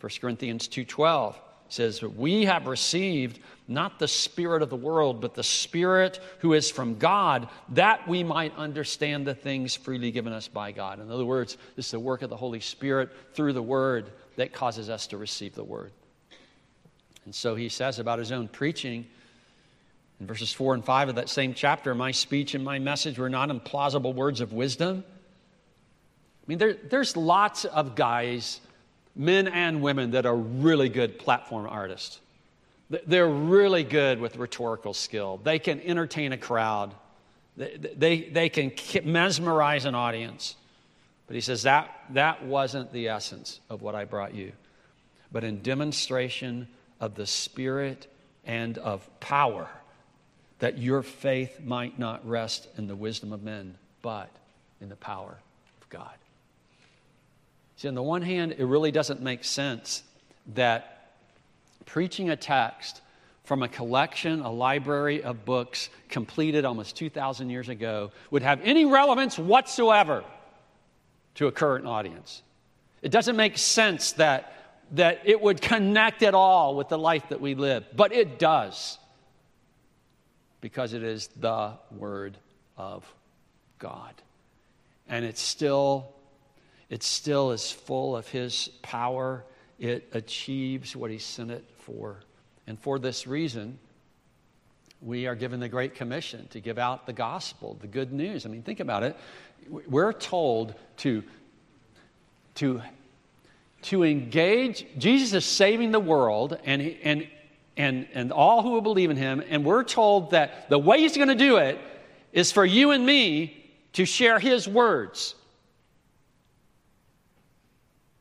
1 0.00 0.20
Corinthians 0.20 0.68
2:12 0.68 1.38
says, 1.68 2.02
"We 2.02 2.46
have 2.46 2.66
received 2.66 3.38
not 3.68 4.00
the 4.00 4.08
spirit 4.08 4.62
of 4.62 4.70
the 4.70 4.76
world, 4.76 5.20
but 5.20 5.34
the 5.34 5.44
spirit 5.44 6.18
who 6.40 6.52
is 6.52 6.70
from 6.70 6.98
God, 6.98 7.48
that 7.68 8.08
we 8.08 8.24
might 8.24 8.56
understand 8.56 9.26
the 9.26 9.34
things 9.34 9.76
freely 9.76 10.10
given 10.10 10.32
us 10.32 10.48
by 10.48 10.72
God." 10.72 10.98
In 10.98 11.10
other 11.10 11.24
words, 11.24 11.56
this 11.76 11.86
is 11.86 11.92
the 11.92 12.00
work 12.00 12.22
of 12.22 12.30
the 12.30 12.36
Holy 12.36 12.60
Spirit 12.60 13.10
through 13.34 13.52
the 13.52 13.62
word 13.62 14.10
that 14.36 14.52
causes 14.52 14.90
us 14.90 15.06
to 15.08 15.16
receive 15.16 15.54
the 15.54 15.62
word. 15.62 15.92
And 17.30 17.34
so 17.36 17.54
he 17.54 17.68
says 17.68 18.00
about 18.00 18.18
his 18.18 18.32
own 18.32 18.48
preaching 18.48 19.06
in 20.18 20.26
verses 20.26 20.52
4 20.52 20.74
and 20.74 20.84
5 20.84 21.10
of 21.10 21.14
that 21.14 21.28
same 21.28 21.54
chapter, 21.54 21.94
my 21.94 22.10
speech 22.10 22.56
and 22.56 22.64
my 22.64 22.80
message 22.80 23.20
were 23.20 23.28
not 23.28 23.50
implausible 23.50 24.12
words 24.12 24.40
of 24.40 24.52
wisdom. 24.52 25.04
I 25.06 26.44
mean, 26.48 26.58
there, 26.58 26.72
there's 26.72 27.16
lots 27.16 27.64
of 27.66 27.94
guys 27.94 28.60
men 29.14 29.46
and 29.46 29.80
women 29.80 30.10
that 30.10 30.26
are 30.26 30.34
really 30.34 30.88
good 30.88 31.20
platform 31.20 31.68
artists. 31.70 32.18
They're 33.06 33.28
really 33.28 33.84
good 33.84 34.20
with 34.20 34.34
rhetorical 34.36 34.92
skill. 34.92 35.40
They 35.44 35.60
can 35.60 35.80
entertain 35.82 36.32
a 36.32 36.36
crowd. 36.36 36.92
They, 37.56 37.76
they, 37.76 38.20
they 38.22 38.48
can 38.48 38.72
mesmerize 39.04 39.84
an 39.84 39.94
audience. 39.94 40.56
But 41.28 41.36
he 41.36 41.42
says 41.42 41.62
that, 41.62 41.96
that 42.10 42.44
wasn't 42.44 42.92
the 42.92 43.06
essence 43.06 43.60
of 43.70 43.82
what 43.82 43.94
I 43.94 44.04
brought 44.04 44.34
you, 44.34 44.50
but 45.30 45.44
in 45.44 45.62
demonstration 45.62 46.66
of 47.00 47.14
the 47.14 47.26
Spirit 47.26 48.06
and 48.44 48.78
of 48.78 49.08
power, 49.20 49.68
that 50.58 50.78
your 50.78 51.02
faith 51.02 51.60
might 51.64 51.98
not 51.98 52.26
rest 52.28 52.68
in 52.76 52.86
the 52.86 52.96
wisdom 52.96 53.32
of 53.32 53.42
men, 53.42 53.76
but 54.02 54.30
in 54.80 54.88
the 54.88 54.96
power 54.96 55.38
of 55.80 55.88
God. 55.88 56.14
See, 57.76 57.88
on 57.88 57.94
the 57.94 58.02
one 58.02 58.22
hand, 58.22 58.56
it 58.58 58.64
really 58.64 58.90
doesn't 58.90 59.22
make 59.22 59.42
sense 59.42 60.02
that 60.54 61.12
preaching 61.86 62.28
a 62.30 62.36
text 62.36 63.00
from 63.44 63.62
a 63.62 63.68
collection, 63.68 64.40
a 64.42 64.50
library 64.50 65.22
of 65.22 65.44
books 65.44 65.88
completed 66.08 66.64
almost 66.64 66.94
2,000 66.96 67.50
years 67.50 67.68
ago 67.68 68.12
would 68.30 68.42
have 68.42 68.60
any 68.62 68.84
relevance 68.84 69.38
whatsoever 69.38 70.22
to 71.34 71.46
a 71.46 71.52
current 71.52 71.86
audience. 71.86 72.42
It 73.02 73.10
doesn't 73.10 73.34
make 73.34 73.56
sense 73.58 74.12
that, 74.12 74.52
that 74.92 75.22
it 75.24 75.40
would 75.40 75.60
connect 75.60 76.22
at 76.22 76.34
all 76.34 76.74
with 76.74 76.88
the 76.88 76.98
life 76.98 77.28
that 77.28 77.40
we 77.40 77.54
live, 77.54 77.84
but 77.94 78.12
it 78.12 78.38
does 78.38 78.98
because 80.60 80.92
it 80.92 81.02
is 81.02 81.28
the 81.28 81.72
Word 81.90 82.36
of 82.76 83.04
God. 83.78 84.14
And 85.08 85.24
it's 85.24 85.40
still 85.40 86.12
it 86.88 87.04
still 87.04 87.52
is 87.52 87.70
full 87.70 88.16
of 88.16 88.26
His 88.28 88.68
power. 88.82 89.44
It 89.78 90.08
achieves 90.12 90.96
what 90.96 91.10
He 91.10 91.18
sent 91.18 91.52
it 91.52 91.64
for. 91.78 92.20
And 92.66 92.78
for 92.78 92.98
this 92.98 93.26
reason, 93.26 93.78
we 95.00 95.26
are 95.26 95.34
given 95.34 95.60
the 95.60 95.68
Great 95.68 95.94
Commission 95.94 96.48
to 96.48 96.60
give 96.60 96.78
out 96.78 97.06
the 97.06 97.12
gospel, 97.12 97.78
the 97.80 97.86
good 97.86 98.12
news. 98.12 98.44
I 98.44 98.48
mean, 98.48 98.62
think 98.62 98.80
about 98.80 99.04
it. 99.04 99.16
We're 99.68 100.12
told 100.12 100.74
to, 100.98 101.22
to, 102.56 102.82
to 103.82 104.04
engage. 104.04 104.86
Jesus 104.98 105.32
is 105.32 105.44
saving 105.44 105.92
the 105.92 106.00
world 106.00 106.58
and, 106.64 106.82
and, 107.02 107.26
and, 107.76 108.06
and 108.12 108.32
all 108.32 108.62
who 108.62 108.70
will 108.70 108.80
believe 108.80 109.10
in 109.10 109.16
him. 109.16 109.42
And 109.48 109.64
we're 109.64 109.84
told 109.84 110.32
that 110.32 110.68
the 110.68 110.78
way 110.78 111.00
he's 111.00 111.16
going 111.16 111.28
to 111.28 111.34
do 111.34 111.56
it 111.56 111.78
is 112.32 112.52
for 112.52 112.64
you 112.64 112.90
and 112.90 113.04
me 113.04 113.56
to 113.94 114.04
share 114.04 114.38
his 114.38 114.68
words 114.68 115.34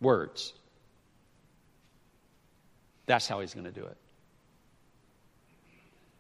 words. 0.01 0.53
That's 3.05 3.27
how 3.27 3.41
he's 3.41 3.53
going 3.53 3.65
to 3.65 3.71
do 3.71 3.85
it. 3.85 3.97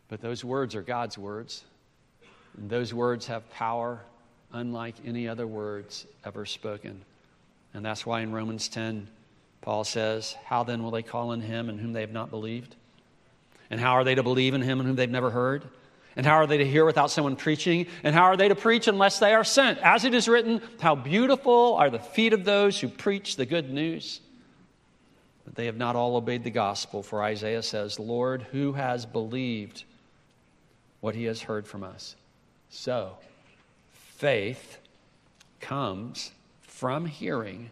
But 0.09 0.21
those 0.21 0.43
words 0.43 0.75
are 0.75 0.81
God's 0.81 1.17
words. 1.17 1.63
And 2.57 2.69
those 2.69 2.93
words 2.93 3.27
have 3.27 3.49
power 3.51 4.01
unlike 4.53 4.95
any 5.05 5.27
other 5.27 5.47
words 5.47 6.07
ever 6.25 6.45
spoken. 6.45 7.01
And 7.73 7.85
that's 7.85 8.05
why 8.05 8.21
in 8.21 8.31
Romans 8.31 8.67
10, 8.67 9.07
Paul 9.69 9.83
says, 9.83 10.35
How 10.45 10.63
then 10.63 10.81
will 10.81 10.89
they 10.89 11.03
call 11.03 11.29
on 11.29 11.41
him 11.41 11.69
in 11.69 11.77
whom 11.77 11.93
they 11.93 12.01
have 12.01 12.11
not 12.11 12.31
believed? 12.31 12.75
And 13.69 13.79
how 13.79 13.91
are 13.91 14.03
they 14.03 14.15
to 14.15 14.23
believe 14.23 14.55
in 14.55 14.63
him 14.63 14.79
in 14.79 14.87
whom 14.87 14.95
they've 14.95 15.07
never 15.07 15.29
heard? 15.29 15.63
And 16.15 16.25
how 16.25 16.37
are 16.37 16.47
they 16.47 16.57
to 16.57 16.65
hear 16.65 16.85
without 16.85 17.11
someone 17.11 17.35
preaching? 17.35 17.85
And 18.03 18.15
how 18.15 18.23
are 18.23 18.35
they 18.35 18.47
to 18.47 18.55
preach 18.55 18.87
unless 18.87 19.19
they 19.19 19.31
are 19.31 19.43
sent? 19.43 19.77
As 19.83 20.05
it 20.05 20.15
is 20.15 20.27
written, 20.27 20.59
How 20.79 20.95
beautiful 20.95 21.75
are 21.75 21.91
the 21.91 21.99
feet 21.99 22.33
of 22.33 22.45
those 22.45 22.79
who 22.79 22.87
preach 22.87 23.35
the 23.35 23.45
good 23.45 23.69
news. 23.69 24.21
that 25.45 25.53
they 25.53 25.67
have 25.67 25.77
not 25.77 25.95
all 25.95 26.15
obeyed 26.15 26.43
the 26.43 26.49
gospel. 26.49 27.03
For 27.03 27.21
Isaiah 27.21 27.61
says, 27.61 27.99
Lord, 27.99 28.47
who 28.51 28.73
has 28.73 29.05
believed 29.05 29.83
what 30.99 31.13
he 31.13 31.25
has 31.25 31.43
heard 31.43 31.67
from 31.67 31.83
us? 31.83 32.15
So, 32.71 33.17
faith 33.91 34.79
comes 35.59 36.31
from 36.63 37.05
hearing, 37.05 37.69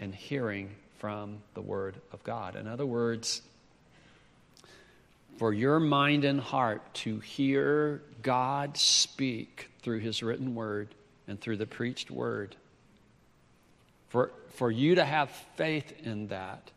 and 0.00 0.14
hearing 0.14 0.74
from 0.98 1.38
the 1.54 1.60
Word 1.60 1.96
of 2.12 2.22
God. 2.24 2.56
In 2.56 2.66
other 2.66 2.86
words, 2.86 3.42
for 5.36 5.52
your 5.52 5.78
mind 5.78 6.24
and 6.24 6.40
heart 6.40 6.82
to 6.94 7.20
hear 7.20 8.02
God 8.22 8.76
speak 8.76 9.70
through 9.82 9.98
His 9.98 10.22
written 10.22 10.54
Word 10.54 10.94
and 11.28 11.40
through 11.40 11.58
the 11.58 11.66
preached 11.66 12.10
Word, 12.10 12.56
for, 14.08 14.30
for 14.50 14.70
you 14.70 14.94
to 14.94 15.04
have 15.04 15.30
faith 15.56 15.92
in 16.04 16.28
that, 16.28 16.70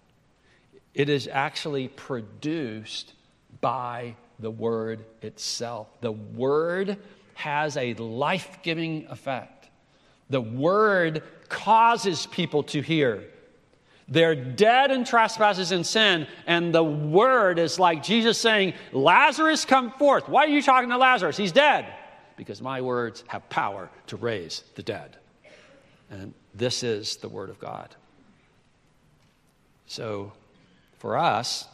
it 0.94 1.08
is 1.08 1.28
actually 1.32 1.88
produced 1.88 3.14
by 3.62 4.16
the 4.40 4.52
Word 4.52 5.06
itself. 5.22 5.88
The 6.02 6.12
Word 6.12 6.98
has 7.36 7.78
a 7.78 7.94
life 7.94 8.60
giving 8.64 9.08
effect. 9.08 9.70
The 10.30 10.42
Word 10.42 11.24
causes 11.50 12.26
people 12.28 12.64
to 12.64 12.82
hear. 12.82 13.24
They're 14.08 14.36
dead 14.36 14.90
in 14.90 15.04
trespasses 15.04 15.72
and 15.72 15.86
sin, 15.86 16.28
and 16.48 16.74
the 16.74 16.84
Word 16.84 17.60
is 17.60 17.78
like 17.78 18.02
Jesus 18.02 18.40
saying, 18.40 18.74
Lazarus, 18.92 19.66
come 19.66 19.92
forth. 19.92 20.28
Why 20.28 20.46
are 20.46 20.50
you 20.50 20.64
talking 20.64 20.90
to 20.90 20.98
Lazarus? 20.98 21.38
He's 21.38 21.52
dead. 21.52 21.94
Because 22.36 22.62
my 22.62 22.82
words 22.82 23.24
have 23.28 23.48
power 23.50 23.90
to 24.08 24.16
raise 24.16 24.64
the 24.76 24.82
dead. 24.82 25.18
And 26.10 26.34
this 26.56 26.82
is 26.82 27.18
the 27.18 27.30
Word 27.30 27.50
of 27.50 27.60
God. 27.60 27.94
So, 29.86 30.32
for 30.98 31.18
us, 31.18 31.68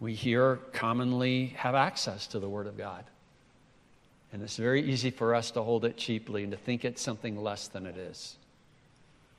we 0.00 0.12
here 0.14 0.56
commonly 0.72 1.54
have 1.56 1.74
access 1.74 2.26
to 2.28 2.38
the 2.38 2.48
Word 2.48 2.66
of 2.66 2.76
God. 2.76 3.04
And 4.36 4.42
it's 4.42 4.58
very 4.58 4.82
easy 4.82 5.08
for 5.08 5.34
us 5.34 5.50
to 5.52 5.62
hold 5.62 5.86
it 5.86 5.96
cheaply 5.96 6.42
and 6.42 6.52
to 6.52 6.58
think 6.58 6.84
it's 6.84 7.00
something 7.00 7.42
less 7.42 7.68
than 7.68 7.86
it 7.86 7.96
is. 7.96 8.36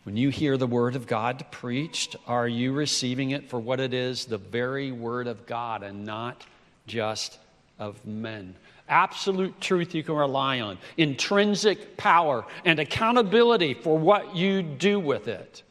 When 0.06 0.18
you 0.18 0.30
hear 0.30 0.58
the 0.58 0.66
Word 0.66 0.96
of 0.96 1.06
God 1.06 1.46
preached, 1.52 2.16
are 2.26 2.48
you 2.48 2.74
receiving 2.74 3.30
it 3.30 3.48
for 3.48 3.60
what 3.60 3.80
it 3.80 3.94
is, 3.94 4.26
the 4.26 4.40
very 4.40 4.92
Word 4.92 5.28
of 5.28 5.46
God, 5.46 5.84
and 5.84 6.04
not 6.04 6.48
just 6.88 7.38
of 7.78 8.04
men? 8.08 8.56
Absolute 8.90 9.62
truth 9.62 9.94
you 9.94 10.02
can 10.02 10.16
rely 10.16 10.62
on, 10.62 10.80
intrinsic 10.98 11.96
power, 11.96 12.44
and 12.66 12.80
accountability 12.80 13.76
for 13.76 14.00
what 14.00 14.36
you 14.36 14.64
do 14.64 15.00
with 15.00 15.28
it. 15.28 15.62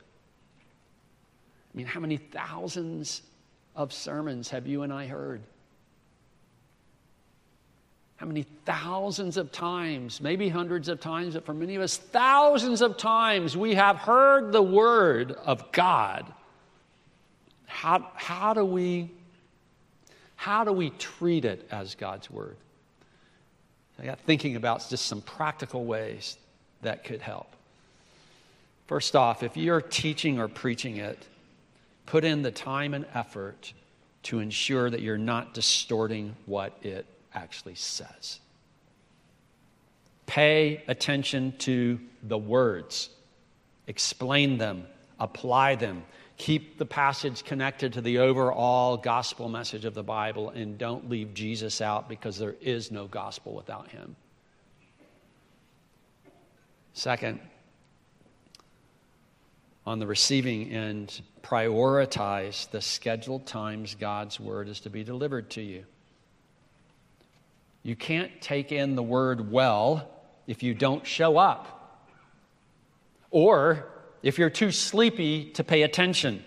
I 1.74 1.76
mean, 1.76 1.86
how 1.86 1.98
many 1.98 2.18
thousands 2.18 3.22
of 3.74 3.92
sermons 3.92 4.50
have 4.50 4.68
you 4.68 4.84
and 4.84 4.92
I 4.92 5.08
heard? 5.08 5.42
How 8.16 8.26
many 8.26 8.46
thousands 8.64 9.36
of 9.36 9.52
times, 9.52 10.20
maybe 10.22 10.48
hundreds 10.48 10.88
of 10.88 11.00
times, 11.00 11.34
but 11.34 11.44
for 11.44 11.52
many 11.52 11.76
of 11.76 11.82
us, 11.82 11.98
thousands 11.98 12.80
of 12.80 12.96
times, 12.96 13.56
we 13.56 13.74
have 13.74 13.96
heard 13.96 14.52
the 14.52 14.62
word 14.62 15.32
of 15.32 15.70
God. 15.70 16.32
How, 17.66 18.10
how, 18.14 18.54
do, 18.54 18.64
we, 18.64 19.10
how 20.36 20.64
do 20.64 20.72
we 20.72 20.90
treat 20.90 21.44
it 21.44 21.68
as 21.70 21.94
God's 21.94 22.30
word? 22.30 22.56
I 24.00 24.06
got 24.06 24.18
thinking 24.20 24.56
about 24.56 24.86
just 24.88 25.06
some 25.06 25.20
practical 25.20 25.84
ways 25.84 26.38
that 26.82 27.04
could 27.04 27.20
help. 27.20 27.48
First 28.86 29.14
off, 29.14 29.42
if 29.42 29.58
you're 29.58 29.82
teaching 29.82 30.38
or 30.38 30.48
preaching 30.48 30.96
it, 30.96 31.18
put 32.06 32.24
in 32.24 32.40
the 32.40 32.50
time 32.50 32.94
and 32.94 33.04
effort 33.14 33.74
to 34.24 34.38
ensure 34.38 34.88
that 34.88 35.02
you're 35.02 35.18
not 35.18 35.52
distorting 35.52 36.34
what 36.46 36.78
it 36.82 37.04
actually 37.36 37.76
says. 37.76 38.40
Pay 40.26 40.82
attention 40.88 41.54
to 41.58 42.00
the 42.24 42.38
words, 42.38 43.10
explain 43.86 44.58
them, 44.58 44.84
apply 45.20 45.76
them. 45.76 46.02
Keep 46.38 46.76
the 46.76 46.84
passage 46.84 47.44
connected 47.44 47.94
to 47.94 48.02
the 48.02 48.18
overall 48.18 48.96
gospel 48.96 49.48
message 49.48 49.84
of 49.84 49.94
the 49.94 50.02
Bible 50.02 50.50
and 50.50 50.76
don't 50.76 51.08
leave 51.08 51.32
Jesus 51.32 51.80
out 51.80 52.08
because 52.08 52.36
there 52.36 52.56
is 52.60 52.90
no 52.90 53.06
gospel 53.06 53.54
without 53.54 53.88
him. 53.88 54.16
Second, 56.92 57.40
on 59.86 59.98
the 59.98 60.06
receiving 60.06 60.70
end, 60.70 61.22
prioritize 61.42 62.68
the 62.70 62.82
scheduled 62.82 63.46
times 63.46 63.94
God's 63.94 64.40
word 64.40 64.68
is 64.68 64.80
to 64.80 64.90
be 64.90 65.04
delivered 65.04 65.48
to 65.50 65.62
you. 65.62 65.84
You 67.86 67.94
can't 67.94 68.32
take 68.40 68.72
in 68.72 68.96
the 68.96 69.02
word 69.02 69.52
well 69.52 70.10
if 70.48 70.64
you 70.64 70.74
don't 70.74 71.06
show 71.06 71.38
up, 71.38 72.02
or 73.30 73.86
if 74.24 74.40
you're 74.40 74.50
too 74.50 74.72
sleepy 74.72 75.52
to 75.52 75.62
pay 75.62 75.82
attention. 75.82 76.44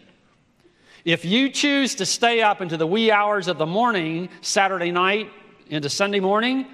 If 1.06 1.24
you 1.24 1.48
choose 1.48 1.96
to 1.96 2.06
stay 2.06 2.42
up 2.42 2.60
into 2.60 2.76
the 2.76 2.86
wee 2.86 3.10
hours 3.10 3.48
of 3.48 3.58
the 3.58 3.66
morning, 3.66 4.28
Saturday 4.42 4.92
night 4.92 5.32
into 5.70 5.88
Sunday 5.88 6.20
morning, 6.20 6.68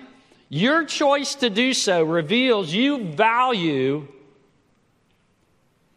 your 0.50 0.84
choice 0.84 1.36
to 1.36 1.52
do 1.52 1.72
so 1.72 2.04
reveals 2.04 2.74
you 2.74 3.12
value 3.12 4.08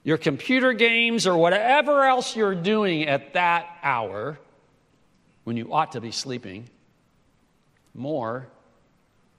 your 0.04 0.18
computer 0.18 0.74
games 0.74 1.26
or 1.26 1.38
whatever 1.38 2.04
else 2.04 2.36
you're 2.36 2.54
doing 2.54 3.08
at 3.08 3.32
that 3.32 3.78
hour 3.82 4.38
when 5.44 5.56
you 5.56 5.72
ought 5.72 5.92
to 5.92 6.02
be 6.02 6.10
sleeping 6.10 6.68
more 7.94 8.46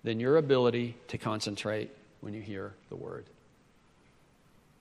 than 0.04 0.20
your 0.20 0.38
ability 0.38 0.96
to 1.08 1.18
concentrate 1.18 1.92
when 2.22 2.34
you 2.34 2.42
hear 2.42 2.74
the 2.90 2.96
word. 2.96 3.26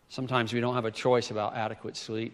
Sometimes 0.09 0.52
we 0.52 0.61
don't 0.61 0.74
have 0.74 0.85
a 0.85 0.90
choice 0.90 1.31
about 1.31 1.54
adequate 1.54 1.96
sleep. 1.96 2.33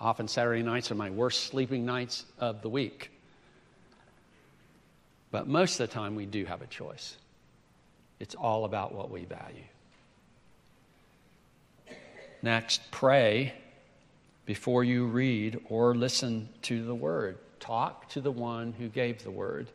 Often 0.00 0.28
Saturday 0.28 0.62
nights 0.62 0.90
are 0.90 0.96
my 0.96 1.10
worst 1.10 1.44
sleeping 1.44 1.84
nights 1.84 2.24
of 2.38 2.62
the 2.62 2.68
week. 2.68 3.10
But 5.30 5.46
most 5.46 5.78
of 5.78 5.88
the 5.88 5.94
time 5.94 6.14
we 6.14 6.26
do 6.26 6.44
have 6.46 6.62
a 6.62 6.66
choice. 6.66 7.16
It's 8.18 8.34
all 8.34 8.64
about 8.64 8.94
what 8.94 9.10
we 9.10 9.24
value. 9.24 9.64
Next, 12.42 12.90
pray 12.90 13.52
before 14.46 14.84
you 14.84 15.06
read 15.06 15.60
or 15.68 15.94
listen 15.94 16.48
to 16.62 16.84
the 16.84 16.94
word. 16.94 17.38
Talk 17.60 18.08
to 18.10 18.20
the 18.20 18.30
one 18.30 18.72
who 18.72 18.88
gave 18.88 19.22
the 19.22 19.30
word 19.30 19.68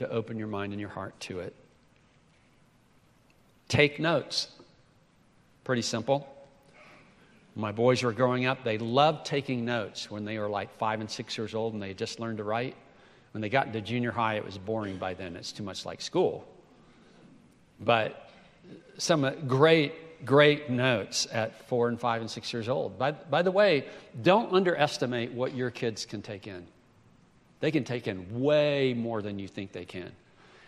to 0.00 0.10
open 0.10 0.38
your 0.38 0.48
mind 0.48 0.72
and 0.72 0.80
your 0.80 0.90
heart 0.90 1.18
to 1.20 1.40
it. 1.40 1.54
Take 3.68 4.00
notes. 4.00 4.48
Pretty 5.62 5.82
simple. 5.82 6.26
my 7.54 7.70
boys 7.70 8.02
were 8.02 8.12
growing 8.12 8.46
up, 8.46 8.64
they 8.64 8.78
loved 8.78 9.26
taking 9.26 9.64
notes 9.64 10.10
when 10.10 10.24
they 10.24 10.38
were 10.38 10.48
like 10.48 10.76
five 10.78 11.00
and 11.00 11.10
six 11.10 11.36
years 11.36 11.54
old 11.54 11.74
and 11.74 11.82
they 11.82 11.92
just 11.92 12.18
learned 12.18 12.38
to 12.38 12.44
write. 12.44 12.76
When 13.32 13.42
they 13.42 13.50
got 13.50 13.66
into 13.66 13.80
junior 13.80 14.10
high, 14.10 14.34
it 14.34 14.44
was 14.44 14.56
boring 14.56 14.96
by 14.96 15.14
then. 15.14 15.36
It's 15.36 15.52
too 15.52 15.62
much 15.62 15.84
like 15.84 16.00
school. 16.00 16.48
But 17.78 18.30
some 18.96 19.24
uh, 19.24 19.32
great, 19.46 20.24
great 20.24 20.70
notes 20.70 21.28
at 21.30 21.68
four 21.68 21.88
and 21.88 22.00
five 22.00 22.22
and 22.22 22.30
six 22.30 22.52
years 22.52 22.68
old. 22.68 22.98
By, 22.98 23.12
by 23.12 23.42
the 23.42 23.52
way, 23.52 23.86
don't 24.22 24.52
underestimate 24.52 25.32
what 25.32 25.54
your 25.54 25.70
kids 25.70 26.06
can 26.06 26.22
take 26.22 26.46
in. 26.46 26.66
They 27.60 27.70
can 27.70 27.84
take 27.84 28.08
in 28.08 28.40
way 28.40 28.94
more 28.94 29.22
than 29.22 29.38
you 29.38 29.46
think 29.46 29.72
they 29.72 29.84
can. 29.84 30.10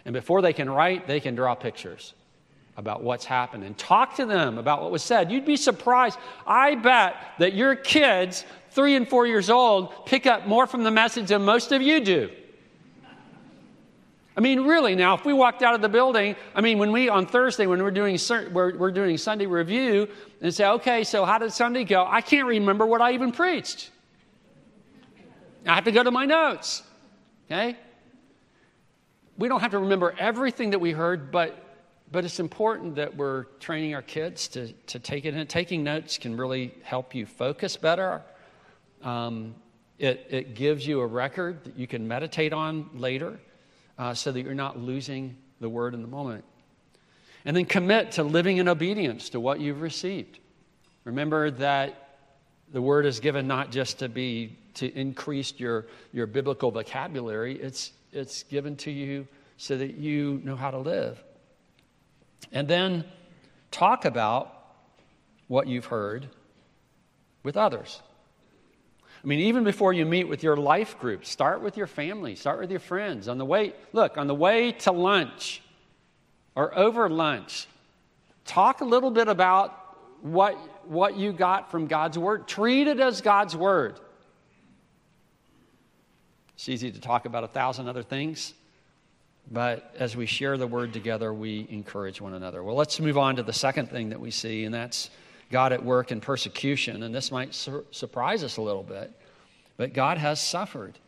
And 0.05 0.13
before 0.13 0.43
they 0.43 0.53
can 0.53 0.69
write, 0.69 1.07
they 1.07 1.21
can 1.21 1.35
draw 1.35 1.55
pictures 1.55 2.15
about 2.77 3.03
what's 3.03 3.25
happened 3.25 3.65
and 3.65 3.77
talk 3.77 4.17
to 4.17 4.27
them 4.27 4.59
about 4.59 4.83
what 4.83 4.91
was 4.91 5.03
said. 5.03 5.31
You'd 5.31 5.45
be 5.45 5.57
surprised. 5.57 6.19
I 6.47 6.75
bet 6.75 7.17
that 7.39 7.55
your 7.55 7.75
kids, 7.77 8.45
three 8.71 8.97
and 8.97 9.07
four 9.09 9.27
years 9.27 9.51
old, 9.51 10.07
pick 10.07 10.27
up 10.27 10.47
more 10.47 10.67
from 10.67 10.83
the 10.83 10.91
message 10.91 11.29
than 11.29 11.43
most 11.43 11.73
of 11.73 11.83
you 11.83 12.01
do. 12.01 12.31
I 14.35 14.41
mean, 14.41 14.63
really, 14.63 14.95
now, 14.95 15.15
if 15.15 15.27
we 15.27 15.35
walked 15.35 15.63
out 15.63 15.75
of 15.75 15.83
the 15.83 15.91
building, 15.91 16.37
I 16.55 16.63
mean, 16.63 16.79
when 16.79 16.91
we, 16.91 17.11
on 17.11 17.27
Thursday, 17.27 17.67
when 17.67 17.83
we're 17.83 17.91
doing, 17.91 18.19
we're, 18.53 18.77
we're 18.79 18.91
doing 18.91 19.19
Sunday 19.19 19.45
review, 19.45 20.09
and 20.41 20.55
say, 20.55 20.67
okay, 20.67 21.05
so 21.05 21.27
how 21.27 21.37
did 21.37 21.53
Sunday 21.53 21.85
go? 21.85 22.07
I 22.09 22.23
can't 22.23 22.49
remember 22.49 22.87
what 22.87 23.03
I 23.03 23.13
even 23.13 23.31
preached. 23.31 23.91
I 25.67 25.75
have 25.75 25.85
to 25.85 25.93
go 25.93 26.03
to 26.03 26.11
my 26.11 26.27
notes. 26.27 26.83
Okay? 27.47 27.77
We 29.39 29.49
don't 29.49 29.61
have 29.61 29.73
to 29.73 29.79
remember 29.79 30.15
everything 30.19 30.71
that 30.71 30.81
we 30.81 30.93
heard, 30.93 31.31
but 31.31 31.59
but 32.13 32.27
it's 32.27 32.41
important 32.41 32.97
that 32.97 33.17
we're 33.17 33.45
training 33.59 33.95
our 33.95 34.03
kids 34.03 34.47
to, 34.49 34.71
to 34.89 34.99
take 34.99 35.25
it 35.25 35.35
in. 35.35 35.47
Taking 35.47 35.83
notes 35.83 36.19
can 36.19 36.37
really 36.37 36.75
help 36.83 37.15
you 37.15 37.25
focus 37.25 37.79
better. 37.79 38.21
Um, 39.03 39.55
it, 39.99 40.27
it 40.29 40.55
gives 40.55 40.87
you 40.87 41.01
a 41.01 41.07
record 41.07 41.65
that 41.65 41.79
you 41.79 41.87
can 41.87 42.07
meditate 42.07 42.53
on 42.53 42.91
later 42.93 43.41
uh, 43.99 44.13
so 44.13 44.31
that 44.31 44.43
you're 44.43 44.55
not 44.55 44.79
losing 44.79 45.39
the 45.61 45.71
word 45.71 45.95
in 45.95 46.03
the 46.03 46.09
moment. 46.09 46.45
And 47.47 47.57
then 47.57 47.65
commit 47.65 48.13
to 48.13 48.25
living 48.25 48.59
in 48.59 48.69
obedience 48.69 49.31
to 49.31 49.41
what 49.41 49.59
you've 49.59 49.81
received. 49.81 50.39
Remember 51.05 51.51
that 51.53 52.11
The 52.73 52.81
word 52.81 53.05
is 53.05 53.21
given 53.21 53.47
not 53.47 53.71
just 53.71 53.99
to 53.99 54.09
be 54.09 54.57
to 54.75 54.93
increase 54.99 55.55
your, 55.59 55.87
your 56.13 56.27
biblical 56.27 56.71
vocabulary, 56.71 57.61
it's, 57.61 57.93
it's 58.13 58.43
given 58.45 58.77
to 58.77 58.91
you 58.91 59.27
so 59.57 59.77
that 59.77 59.95
you 59.95 60.41
know 60.45 60.57
how 60.57 60.71
to 60.71 60.79
live. 60.79 61.23
And 62.53 62.67
then 62.67 63.05
talk 63.71 64.05
about 64.05 64.53
what 65.49 65.67
you've 65.67 65.87
heard 65.87 66.29
with 67.43 67.57
others. 67.57 68.01
I 69.23 69.27
mean, 69.27 69.41
even 69.41 69.63
before 69.63 69.93
you 69.93 70.05
meet 70.05 70.25
with 70.25 70.43
your 70.43 70.57
life 70.57 70.99
group, 70.99 71.25
start 71.25 71.63
with 71.63 71.77
your 71.77 71.87
family, 71.87 72.35
start 72.35 72.59
with 72.59 72.71
your 72.71 72.81
friends. 72.81 73.29
On 73.29 73.39
the 73.39 73.45
way, 73.45 73.73
look, 73.93 74.19
on 74.19 74.27
the 74.27 74.35
way 74.35 74.73
to 74.73 74.93
lunch 74.93 75.63
or 76.57 76.77
over 76.77 77.09
lunch, 77.09 77.69
talk 78.45 78.81
a 78.81 78.85
little 78.85 79.11
bit 79.11 79.29
about 79.29 79.79
what, 80.23 80.55
what 80.89 81.17
you 81.17 81.33
got 81.33 81.71
from 81.71 81.87
God's 81.87 82.19
Word. 82.19 82.49
Treat 82.49 82.89
it 82.89 82.99
as 82.99 83.21
God's 83.21 83.57
Word. 83.57 84.01
It's 86.55 86.69
easy 86.69 86.91
to 86.91 87.01
talk 87.01 87.25
about 87.25 87.45
a 87.45 87.49
thousand 87.49 87.89
other 87.89 88.03
things, 88.03 88.55
but 89.51 89.95
as 89.99 90.17
we 90.17 90.27
share 90.27 90.57
the 90.57 90.67
Word 90.67 90.93
together, 90.93 91.33
we 91.33 91.67
encourage 91.71 92.21
one 92.21 92.35
another. 92.35 92.63
Well, 92.63 92.77
let's 92.77 93.01
move 93.01 93.19
on 93.19 93.37
to 93.37 93.43
the 93.43 93.53
second 93.53 93.91
thing 93.91 94.11
that 94.11 94.21
we 94.21 94.31
see, 94.31 94.65
and 94.65 94.75
that's 94.75 95.11
God 95.51 95.73
at 95.73 95.85
work 95.85 96.13
in 96.13 96.21
persecution. 96.21 97.03
And 97.03 97.15
this 97.15 97.33
might 97.33 97.55
sur- 97.55 97.85
surprise 97.91 98.45
us 98.45 98.57
a 98.57 98.63
little 98.63 98.83
bit, 98.83 99.13
but 99.77 99.93
God 99.93 100.19
has 100.19 100.41
suffered. 100.41 100.99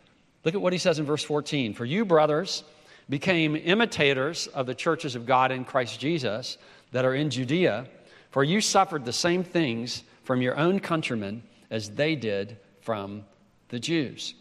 Look 0.45 0.55
at 0.55 0.61
what 0.61 0.73
he 0.73 0.79
says 0.79 0.99
in 0.99 1.07
verse 1.07 1.23
14 1.23 1.75
For 1.75 1.85
you, 1.85 2.05
brothers, 2.05 2.65
became 3.09 3.57
imitators 3.57 4.47
of 4.49 4.67
the 4.67 4.75
churches 4.75 5.15
of 5.15 5.27
God 5.27 5.53
in 5.53 5.65
Christ 5.65 6.01
Jesus 6.01 6.59
that 6.93 7.05
are 7.05 7.15
in 7.15 7.31
Judea, 7.31 7.87
for 8.31 8.45
you 8.45 8.61
suffered 8.61 9.05
the 9.05 9.13
same 9.13 9.45
things 9.45 10.05
from 10.23 10.41
your 10.43 10.57
own 10.57 10.81
countrymen 10.81 11.43
as 11.71 11.91
they 11.91 12.17
did 12.17 12.57
from 12.81 13.25
the 13.69 13.79
Jews. 13.79 14.35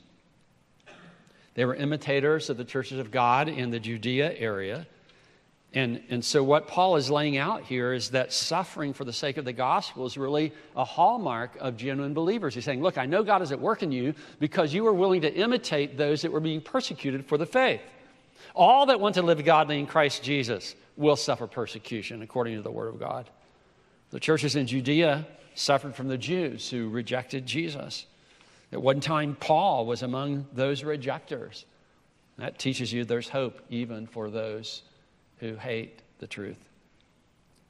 They 1.56 1.66
were 1.66 1.76
imitators 1.76 2.50
of 2.50 2.58
the 2.58 2.66
churches 2.66 3.00
of 3.00 3.12
God 3.12 3.48
in 3.48 3.70
the 3.70 3.80
Judea 3.80 4.34
area. 4.38 4.88
And, 5.76 6.04
and 6.10 6.24
so, 6.24 6.44
what 6.44 6.68
Paul 6.68 6.98
is 6.98 7.10
laying 7.10 7.38
out 7.38 7.64
here 7.64 7.94
is 7.94 8.12
that 8.12 8.32
suffering 8.32 8.94
for 8.94 9.06
the 9.06 9.14
sake 9.14 9.38
of 9.38 9.46
the 9.46 9.54
gospel 9.54 10.06
is 10.06 10.18
really 10.18 10.54
a 10.76 10.86
hallmark 10.86 11.56
of 11.60 11.78
genuine 11.78 12.14
believers. 12.14 12.54
He's 12.54 12.64
saying, 12.64 12.84
Look, 12.84 13.00
I 13.00 13.08
know 13.08 13.24
God 13.24 13.42
is 13.42 13.52
at 13.52 13.60
work 13.60 13.82
in 13.82 13.92
you 13.92 14.14
because 14.40 14.72
you 14.72 14.84
were 14.84 14.94
willing 14.94 15.22
to 15.22 15.34
imitate 15.34 15.98
those 15.98 16.22
that 16.22 16.32
were 16.32 16.40
being 16.40 16.62
persecuted 16.62 17.26
for 17.26 17.40
the 17.40 17.48
faith. 17.48 17.82
All 18.56 18.86
that 18.86 19.00
want 19.00 19.16
to 19.16 19.24
live 19.24 19.44
godly 19.44 19.80
in 19.80 19.88
Christ 19.88 20.22
Jesus 20.22 20.76
will 20.96 21.16
suffer 21.16 21.48
persecution, 21.48 22.22
according 22.22 22.56
to 22.56 22.62
the 22.62 22.72
Word 22.72 22.90
of 22.90 23.00
God. 23.00 23.30
The 24.12 24.20
churches 24.20 24.56
in 24.56 24.68
Judea 24.68 25.26
suffered 25.56 25.96
from 25.96 26.08
the 26.08 26.20
Jews 26.20 26.70
who 26.70 26.90
rejected 26.90 27.48
Jesus. 27.48 28.06
At 28.74 28.82
one 28.82 29.02
time, 29.02 29.38
Paul 29.40 29.86
was 29.86 30.02
among 30.02 30.48
those 30.52 30.84
rejectors. 30.84 31.66
That 32.40 32.58
teaches 32.58 32.92
you 32.92 33.06
there's 33.06 33.30
hope 33.30 33.62
even 33.70 34.08
for 34.08 34.32
those 34.32 34.82
who 35.38 35.56
hate 35.56 36.02
the 36.18 36.26
truth. 36.26 36.58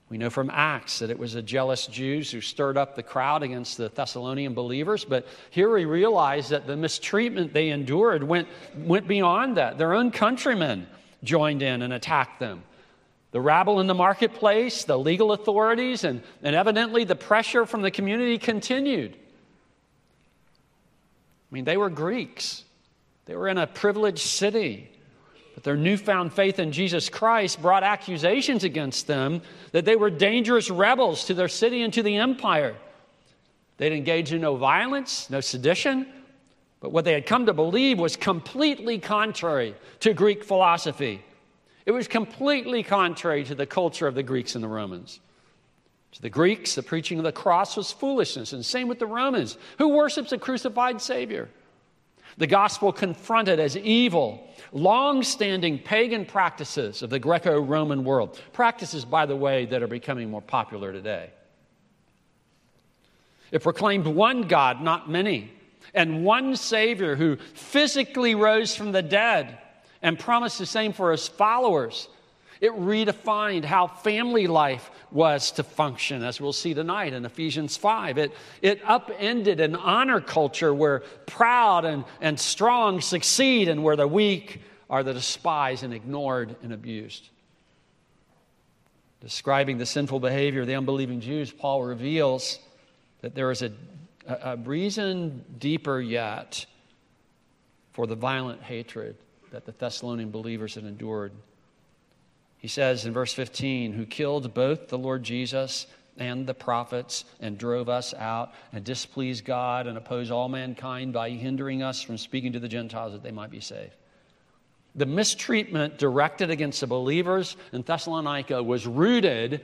We 0.08 0.18
know 0.18 0.30
from 0.30 0.50
Acts 0.50 1.00
that 1.00 1.10
it 1.10 1.20
was 1.20 1.34
the 1.34 1.42
jealous 1.42 1.88
Jews 1.88 2.32
who 2.32 2.40
stirred 2.40 2.78
up 2.78 2.96
the 2.96 3.04
crowd 3.04 3.44
against 3.44 3.76
the 3.76 3.90
Thessalonian 3.90 4.54
believers, 4.54 5.04
but 5.04 5.28
here 5.50 5.74
we 5.74 5.84
realize 5.84 6.48
that 6.50 6.68
the 6.68 6.78
mistreatment 6.78 7.52
they 7.52 7.70
endured 7.70 8.24
went, 8.24 8.48
went 8.78 9.06
beyond 9.06 9.58
that. 9.58 9.78
Their 9.78 9.94
own 9.94 10.10
countrymen 10.10 10.88
joined 11.22 11.62
in 11.62 11.82
and 11.82 11.92
attacked 11.92 12.40
them. 12.40 12.64
The 13.32 13.42
rabble 13.42 13.82
in 13.82 13.88
the 13.88 13.94
marketplace, 13.94 14.86
the 14.86 14.98
legal 14.98 15.34
authorities, 15.34 16.06
and, 16.06 16.22
and 16.44 16.56
evidently 16.56 17.04
the 17.04 17.16
pressure 17.16 17.66
from 17.66 17.82
the 17.82 17.92
community 17.92 18.38
continued. 18.38 19.18
I 21.54 21.56
mean, 21.56 21.66
they 21.66 21.78
were 21.78 21.92
Greeks, 21.92 22.64
they 23.26 23.36
were 23.36 23.48
in 23.48 23.60
a 23.60 23.68
privileged 23.68 24.26
city. 24.26 24.90
But 25.54 25.64
their 25.64 25.78
newfound 25.78 26.34
faith 26.34 26.58
in 26.58 26.72
Jesus 26.72 27.10
Christ 27.10 27.62
brought 27.62 27.84
accusations 27.84 28.64
against 28.64 29.06
them 29.06 29.44
that 29.72 29.86
they 29.86 29.96
were 29.96 30.10
dangerous 30.10 30.72
rebels 30.72 31.26
to 31.26 31.36
their 31.36 31.48
city 31.48 31.84
and 31.84 31.94
to 31.94 32.02
the 32.02 32.16
empire. 32.16 32.76
They'd 33.78 33.94
engaged 33.94 34.34
in 34.34 34.42
no 34.42 34.56
violence, 34.56 35.30
no 35.30 35.42
sedition, 35.42 36.08
but 36.80 36.92
what 36.92 37.06
they 37.06 37.14
had 37.14 37.28
come 37.28 37.46
to 37.46 37.54
believe 37.54 38.00
was 38.00 38.16
completely 38.16 38.98
contrary 38.98 39.76
to 40.00 40.16
Greek 40.16 40.44
philosophy. 40.44 41.24
It 41.86 41.92
was 41.92 42.08
completely 42.08 42.82
contrary 42.82 43.44
to 43.44 43.54
the 43.54 43.68
culture 43.68 44.08
of 44.08 44.16
the 44.16 44.24
Greeks 44.24 44.56
and 44.56 44.64
the 44.64 44.68
Romans. 44.68 45.20
To 46.14 46.22
the 46.22 46.30
Greeks, 46.30 46.76
the 46.76 46.84
preaching 46.84 47.18
of 47.18 47.24
the 47.24 47.32
cross 47.32 47.76
was 47.76 47.92
foolishness, 47.92 48.54
and 48.54 48.64
same 48.64 48.88
with 48.88 49.00
the 49.00 49.08
Romans. 49.08 49.58
Who 49.80 49.90
worships 49.90 50.32
a 50.32 50.38
crucified 50.38 51.02
Savior? 51.02 51.50
The 52.38 52.48
gospel 52.48 52.92
confronted 52.92 53.60
as 53.60 53.78
evil 53.78 54.48
long 54.72 55.24
standing 55.24 55.78
pagan 55.80 56.26
practices 56.26 57.04
of 57.04 57.10
the 57.10 57.20
Greco 57.20 57.60
Roman 57.60 58.04
world. 58.04 58.40
Practices, 58.54 59.06
by 59.06 59.26
the 59.26 59.36
way, 59.36 59.66
that 59.66 59.84
are 59.84 59.88
becoming 59.88 60.30
more 60.30 60.42
popular 60.42 60.92
today. 60.92 61.30
It 63.52 63.62
proclaimed 63.62 64.08
one 64.08 64.44
God, 64.44 64.82
not 64.82 65.10
many, 65.10 65.52
and 65.94 66.26
one 66.26 66.56
Savior 66.56 67.16
who 67.16 67.36
physically 67.36 68.34
rose 68.34 68.76
from 68.76 68.92
the 68.92 69.04
dead 69.04 69.60
and 70.02 70.18
promised 70.18 70.58
the 70.58 70.66
same 70.66 70.94
for 70.94 71.12
his 71.12 71.28
followers. 71.28 72.08
It 72.64 72.72
redefined 72.72 73.66
how 73.66 73.88
family 73.88 74.48
life 74.48 74.90
was 75.12 75.52
to 75.52 75.66
function, 75.66 76.24
as 76.24 76.40
we'll 76.40 76.54
see 76.54 76.74
tonight 76.74 77.12
in 77.12 77.26
Ephesians 77.26 77.76
5. 77.76 78.18
It, 78.18 78.32
it 78.62 78.80
upended 78.86 79.60
an 79.60 79.76
honor 79.76 80.22
culture 80.22 80.74
where 80.74 81.00
proud 81.26 81.84
and, 81.84 82.06
and 82.22 82.40
strong 82.40 83.02
succeed 83.02 83.68
and 83.68 83.84
where 83.84 83.98
the 83.98 84.08
weak 84.08 84.62
are 84.90 85.04
the 85.04 85.14
despised 85.14 85.84
and 85.84 85.94
ignored 85.94 86.56
and 86.64 86.72
abused. 86.72 87.28
Describing 89.20 89.78
the 89.78 89.86
sinful 89.86 90.22
behavior 90.22 90.62
of 90.62 90.68
the 90.68 90.76
unbelieving 90.76 91.20
Jews, 91.20 91.52
Paul 91.52 91.84
reveals 91.84 92.60
that 93.20 93.36
there 93.36 93.52
is 93.52 93.62
a, 93.62 93.74
a 94.26 94.56
reason 94.56 95.44
deeper 95.60 96.00
yet 96.00 96.66
for 97.92 98.08
the 98.08 98.16
violent 98.16 98.64
hatred 98.64 99.18
that 99.52 99.66
the 99.66 99.74
Thessalonian 99.74 100.32
believers 100.32 100.76
had 100.76 100.86
endured. 100.86 101.34
He 102.64 102.70
says 102.70 103.06
in 103.06 103.12
verse 103.12 103.34
15, 103.34 103.92
who 103.92 104.06
killed 104.06 104.54
both 104.54 104.88
the 104.88 104.98
Lord 104.98 105.22
Jesus 105.22 105.86
and 106.18 106.48
the 106.48 106.54
prophets 106.54 107.26
and 107.42 107.58
drove 107.58 107.90
us 107.90 108.14
out 108.14 108.54
and 108.72 108.86
displeased 108.86 109.44
God 109.44 109.86
and 109.86 109.98
opposed 109.98 110.32
all 110.32 110.48
mankind 110.48 111.12
by 111.12 111.32
hindering 111.32 111.84
us 111.84 112.02
from 112.02 112.18
speaking 112.18 112.54
to 112.54 112.62
the 112.62 112.70
Gentiles 112.70 113.12
that 113.12 113.22
they 113.22 113.32
might 113.32 113.52
be 113.52 113.60
saved. 113.60 113.98
The 114.96 115.06
mistreatment 115.06 115.98
directed 115.98 116.52
against 116.52 116.80
the 116.80 116.88
believers 116.88 117.58
in 117.74 117.82
Thessalonica 117.82 118.64
was 118.64 118.88
rooted 118.88 119.60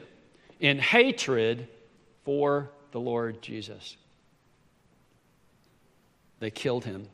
in 0.60 0.78
hatred 0.78 1.70
for 2.26 2.70
the 2.92 3.00
Lord 3.00 3.42
Jesus. 3.42 3.96
They 6.42 6.52
killed 6.52 6.84
him. 6.84 7.08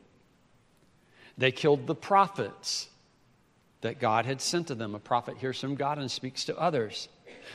They 1.38 1.52
killed 1.52 1.86
the 1.86 1.94
prophets 1.94 2.88
that 3.86 4.00
God 4.00 4.26
had 4.26 4.40
sent 4.40 4.66
to 4.66 4.74
them. 4.74 4.96
A 4.96 4.98
prophet 4.98 5.38
hears 5.38 5.60
from 5.60 5.76
God 5.76 5.98
and 5.98 6.10
speaks 6.10 6.46
to 6.46 6.58
others. 6.58 7.08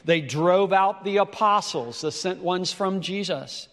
They 0.06 0.22
drove 0.22 0.72
out 0.72 1.04
the 1.04 1.18
apostles, 1.18 2.00
the 2.00 2.12
sent 2.12 2.42
ones 2.42 2.72
from 2.72 3.02
Jesus. 3.02 3.68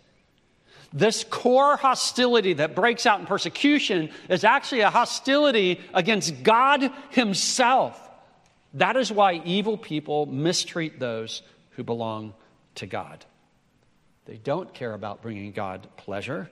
This 0.92 1.22
core 1.22 1.76
hostility 1.76 2.54
that 2.54 2.74
breaks 2.74 3.06
out 3.06 3.20
in 3.20 3.26
persecution 3.26 4.10
is 4.28 4.42
actually 4.42 4.80
a 4.80 4.90
hostility 4.90 5.80
against 5.94 6.42
God 6.42 6.90
Himself. 7.10 8.00
That 8.74 8.96
is 8.96 9.12
why 9.12 9.34
evil 9.44 9.78
people 9.78 10.26
mistreat 10.26 10.98
those 10.98 11.42
who 11.70 11.84
belong 11.84 12.34
to 12.76 12.86
God. 12.86 13.24
They 14.24 14.38
don't 14.38 14.74
care 14.74 14.94
about 14.94 15.22
bringing 15.22 15.52
God 15.52 15.86
pleasure, 15.96 16.50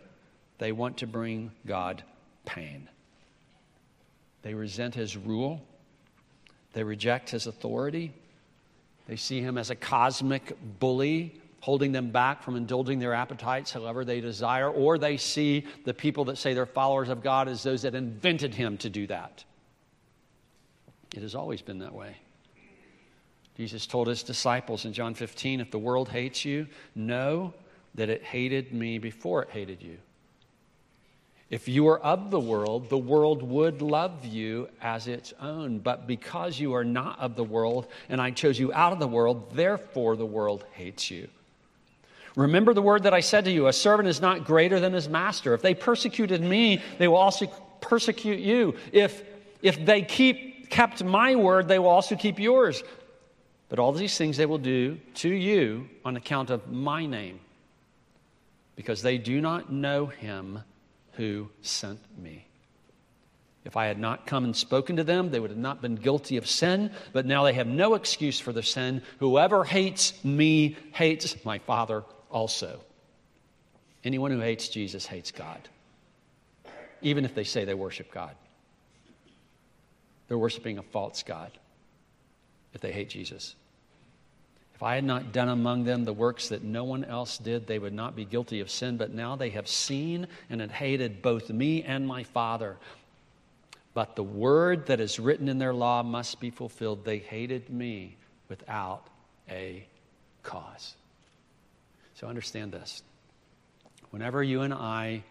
they 0.59 0.71
want 0.71 0.99
to 0.99 1.09
bring 1.09 1.51
God 1.67 2.05
pain. 2.45 2.89
They 4.43 4.55
resent 4.55 4.95
His 4.95 5.17
rule, 5.17 5.67
they 6.77 6.85
reject 6.85 7.31
his 7.31 7.47
authority. 7.47 8.13
They 9.09 9.17
see 9.17 9.41
him 9.41 9.57
as 9.57 9.71
a 9.71 9.75
cosmic 9.75 10.55
bully, 10.79 11.41
holding 11.61 11.91
them 11.91 12.11
back 12.11 12.43
from 12.43 12.55
indulging 12.55 12.99
their 12.99 13.15
appetites 13.15 13.73
however 13.73 14.05
they 14.05 14.21
desire, 14.21 14.69
or 14.69 14.99
they 14.99 15.17
see 15.17 15.65
the 15.87 15.95
people 15.95 16.27
that 16.27 16.37
say 16.37 16.53
they're 16.53 16.67
followers 16.67 17.09
of 17.09 17.23
God 17.23 17.49
as 17.49 17.63
those 17.63 17.81
that 17.81 17.95
invented 17.95 18.53
him 18.53 18.77
to 18.77 18.91
do 18.91 19.07
that. 19.07 19.43
It 21.15 21.23
has 21.23 21.35
always 21.35 21.63
been 21.63 21.79
that 21.79 21.95
way. 21.95 22.15
Jesus 23.57 23.87
told 23.87 24.07
his 24.07 24.23
disciples 24.23 24.85
in 24.85 24.93
John 24.93 25.15
15 25.15 25.61
if 25.61 25.71
the 25.71 25.79
world 25.79 26.11
hates 26.11 26.45
you, 26.45 26.67
know 26.95 27.55
that 27.95 28.11
it 28.11 28.23
hated 28.23 28.75
me 28.75 28.99
before 28.99 29.45
it 29.45 29.49
hated 29.49 29.83
you. 29.83 29.97
If 31.49 31.69
you 31.69 31.85
were 31.85 32.01
of 32.01 32.31
the 32.31 32.41
world, 32.41 32.89
the 32.89 32.99
world 32.99 33.43
would 33.43 33.81
love 33.81 34.25
you 34.25 34.69
as 34.83 35.07
its 35.07 35.33
own. 35.41 35.79
But 35.79 36.07
because 36.07 36.59
you 36.59 36.75
are 36.75 36.85
not 36.85 37.21
of 37.21 37.37
the 37.37 37.45
world, 37.45 37.87
and 38.09 38.21
I 38.21 38.33
chose 38.33 38.59
you 38.59 38.73
out 38.73 38.93
of 38.93 38.99
the 38.99 39.07
world, 39.07 39.55
therefore 39.55 40.17
the 40.17 40.27
world 40.27 40.65
hates 40.73 41.11
you. 41.11 41.29
Remember 42.35 42.75
the 42.75 42.83
word 42.83 43.05
that 43.05 43.15
I 43.15 43.21
said 43.21 43.45
to 43.45 43.51
you 43.51 43.69
a 43.69 43.73
servant 43.73 44.09
is 44.09 44.21
not 44.21 44.45
greater 44.45 44.81
than 44.81 44.93
his 44.93 45.09
master. 45.09 45.55
If 45.55 45.63
they 45.63 45.75
persecuted 45.75 46.43
me, 46.43 46.83
they 46.99 47.07
will 47.07 47.17
also 47.17 47.47
persecute 47.81 48.41
you. 48.41 48.75
If, 48.93 49.23
if 49.63 49.85
they 49.87 50.03
keep, 50.03 50.69
kept 50.69 51.05
my 51.05 51.37
word, 51.37 51.69
they 51.69 51.79
will 51.79 51.89
also 51.89 52.17
keep 52.17 52.41
yours. 52.41 52.83
But 53.69 53.79
all 53.79 53.93
these 53.93 54.19
things 54.19 54.37
they 54.37 54.47
will 54.47 54.59
do 54.59 54.99
to 55.15 55.29
you 55.29 55.89
on 56.05 56.17
account 56.17 56.51
of 56.51 56.71
my 56.71 57.07
name, 57.07 57.39
because 58.75 59.01
they 59.01 59.17
do 59.17 59.41
not 59.41 59.73
know 59.73 60.07
him 60.07 60.61
who 61.17 61.49
sent 61.63 62.01
me. 62.19 62.47
If 63.65 63.77
I 63.77 63.87
had 63.87 63.99
not 63.99 64.27
come 64.27 64.45
and 64.45 64.55
spoken 64.55 64.97
to 64.97 65.05
them, 65.05 65.31
they 65.31 65.41
would 65.41 65.51
have 65.51 65.59
not 65.59 65.83
been 65.83 65.97
guilty 65.97 66.37
of 66.37 66.47
sin, 66.47 66.93
but 67.13 67.27
now 67.27 67.43
they 67.43 67.53
have 67.55 67.67
no 67.67 67.95
excuse 67.95 68.39
for 68.39 68.53
their 68.53 68.63
sin. 68.63 69.03
Whoever 69.19 69.65
hates 69.65 70.13
me 70.25 70.77
hates 70.93 71.45
my 71.45 71.59
Father 71.59 72.05
also. 72.31 72.81
Anyone 74.05 74.31
who 74.31 74.39
hates 74.39 74.69
Jesus 74.69 75.05
hates 75.05 75.33
God, 75.33 75.69
even 77.03 77.25
if 77.25 77.35
they 77.35 77.43
say 77.43 77.65
they 77.65 77.75
worship 77.75 78.13
God. 78.13 78.37
They're 80.29 80.39
worshiping 80.39 80.79
a 80.79 80.83
false 80.83 81.25
God 81.25 81.51
if 82.73 82.81
they 82.81 82.93
hate 82.93 83.09
Jesus. 83.09 83.57
If 84.77 84.83
I 84.83 84.95
had 84.95 85.05
not 85.05 85.33
done 85.33 85.49
among 85.49 85.85
them 85.85 86.05
the 86.05 86.13
works 86.13 86.51
that 86.51 86.63
no 86.63 86.85
one 86.85 87.03
else 87.03 87.39
did, 87.39 87.67
they 87.67 87.79
would 87.79 87.95
not 87.95 88.15
be 88.15 88.27
guilty 88.27 88.61
of 88.61 88.71
sin. 88.71 88.99
But 88.99 89.11
now 89.11 89.35
they 89.35 89.49
have 89.51 89.67
seen 89.67 90.27
and 90.51 90.61
have 90.61 90.71
hated 90.71 91.23
both 91.23 91.49
me 91.49 91.83
and 91.83 92.07
my 92.07 92.25
Father. 92.25 92.77
But 93.95 94.17
the 94.17 94.23
word 94.23 94.89
that 94.89 95.01
is 95.01 95.19
written 95.19 95.49
in 95.49 95.57
their 95.57 95.73
law 95.73 96.03
must 96.03 96.41
be 96.41 96.51
fulfilled. 96.51 97.07
They 97.07 97.17
hated 97.17 97.71
me 97.71 98.19
without 98.51 99.07
a 99.49 99.87
cause. 100.43 100.95
So 102.13 102.27
understand 102.27 102.71
this. 102.71 103.03
Whenever 104.11 104.43
you 104.43 104.61
and 104.61 104.75
I 104.75 105.23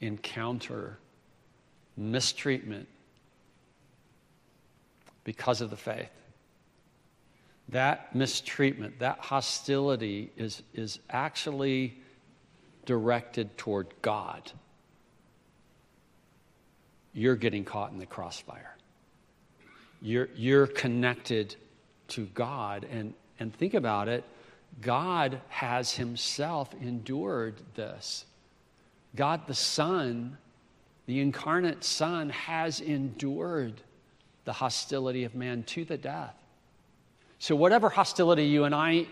encounter 0.00 0.96
mistreatment 1.96 2.86
because 5.24 5.60
of 5.60 5.70
the 5.70 5.76
faith, 5.76 6.08
that 7.70 8.14
mistreatment, 8.14 8.98
that 8.98 9.18
hostility 9.18 10.30
is, 10.36 10.62
is 10.74 10.98
actually 11.08 11.96
directed 12.84 13.56
toward 13.56 13.88
God. 14.02 14.50
You're 17.12 17.36
getting 17.36 17.64
caught 17.64 17.92
in 17.92 17.98
the 17.98 18.06
crossfire. 18.06 18.76
You're, 20.02 20.28
you're 20.34 20.66
connected 20.66 21.56
to 22.08 22.26
God. 22.26 22.86
And, 22.90 23.14
and 23.38 23.54
think 23.54 23.74
about 23.74 24.08
it 24.08 24.24
God 24.80 25.40
has 25.48 25.92
himself 25.92 26.72
endured 26.80 27.56
this. 27.74 28.24
God 29.16 29.46
the 29.46 29.54
Son, 29.54 30.38
the 31.06 31.20
incarnate 31.20 31.82
Son, 31.82 32.30
has 32.30 32.80
endured 32.80 33.80
the 34.44 34.52
hostility 34.52 35.24
of 35.24 35.34
man 35.34 35.64
to 35.64 35.84
the 35.84 35.96
death. 35.96 36.39
So, 37.40 37.56
whatever 37.56 37.88
hostility 37.88 38.44
you 38.44 38.64
and 38.64 38.74
I 38.74 39.06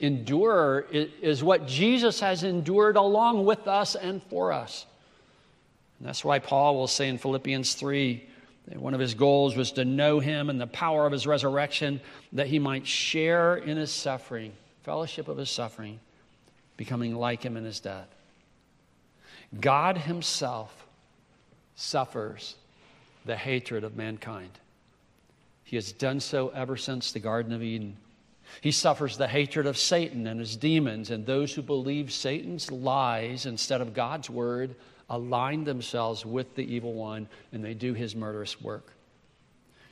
endure 0.00 0.86
is 0.90 1.44
what 1.44 1.66
Jesus 1.66 2.18
has 2.20 2.42
endured 2.42 2.96
along 2.96 3.44
with 3.44 3.68
us 3.68 3.94
and 3.94 4.22
for 4.24 4.52
us. 4.52 4.86
And 5.98 6.08
that's 6.08 6.24
why 6.24 6.38
Paul 6.38 6.76
will 6.76 6.88
say 6.88 7.08
in 7.08 7.18
Philippians 7.18 7.74
3 7.74 8.24
that 8.68 8.78
one 8.78 8.94
of 8.94 9.00
his 9.00 9.12
goals 9.12 9.54
was 9.54 9.72
to 9.72 9.84
know 9.84 10.18
him 10.18 10.48
and 10.48 10.58
the 10.58 10.66
power 10.66 11.06
of 11.06 11.12
his 11.12 11.26
resurrection, 11.26 12.00
that 12.32 12.46
he 12.46 12.58
might 12.58 12.86
share 12.86 13.56
in 13.56 13.76
his 13.76 13.92
suffering 13.92 14.52
fellowship 14.82 15.28
of 15.28 15.36
his 15.36 15.50
suffering, 15.50 16.00
becoming 16.76 17.14
like 17.14 17.42
him 17.42 17.56
in 17.56 17.64
his 17.64 17.80
death. 17.80 18.08
God 19.60 19.98
himself 19.98 20.86
suffers 21.76 22.56
the 23.24 23.36
hatred 23.36 23.84
of 23.84 23.94
mankind. 23.96 24.50
He 25.74 25.76
has 25.76 25.90
done 25.90 26.20
so 26.20 26.50
ever 26.50 26.76
since 26.76 27.10
the 27.10 27.18
Garden 27.18 27.52
of 27.52 27.60
Eden. 27.60 27.96
He 28.60 28.70
suffers 28.70 29.16
the 29.16 29.26
hatred 29.26 29.66
of 29.66 29.76
Satan 29.76 30.28
and 30.28 30.38
his 30.38 30.54
demons, 30.54 31.10
and 31.10 31.26
those 31.26 31.52
who 31.52 31.62
believe 31.62 32.12
Satan's 32.12 32.70
lies 32.70 33.44
instead 33.44 33.80
of 33.80 33.92
God's 33.92 34.30
word 34.30 34.76
align 35.10 35.64
themselves 35.64 36.24
with 36.24 36.54
the 36.54 36.62
evil 36.62 36.92
one 36.94 37.26
and 37.50 37.64
they 37.64 37.74
do 37.74 37.92
his 37.92 38.14
murderous 38.14 38.62
work. 38.62 38.92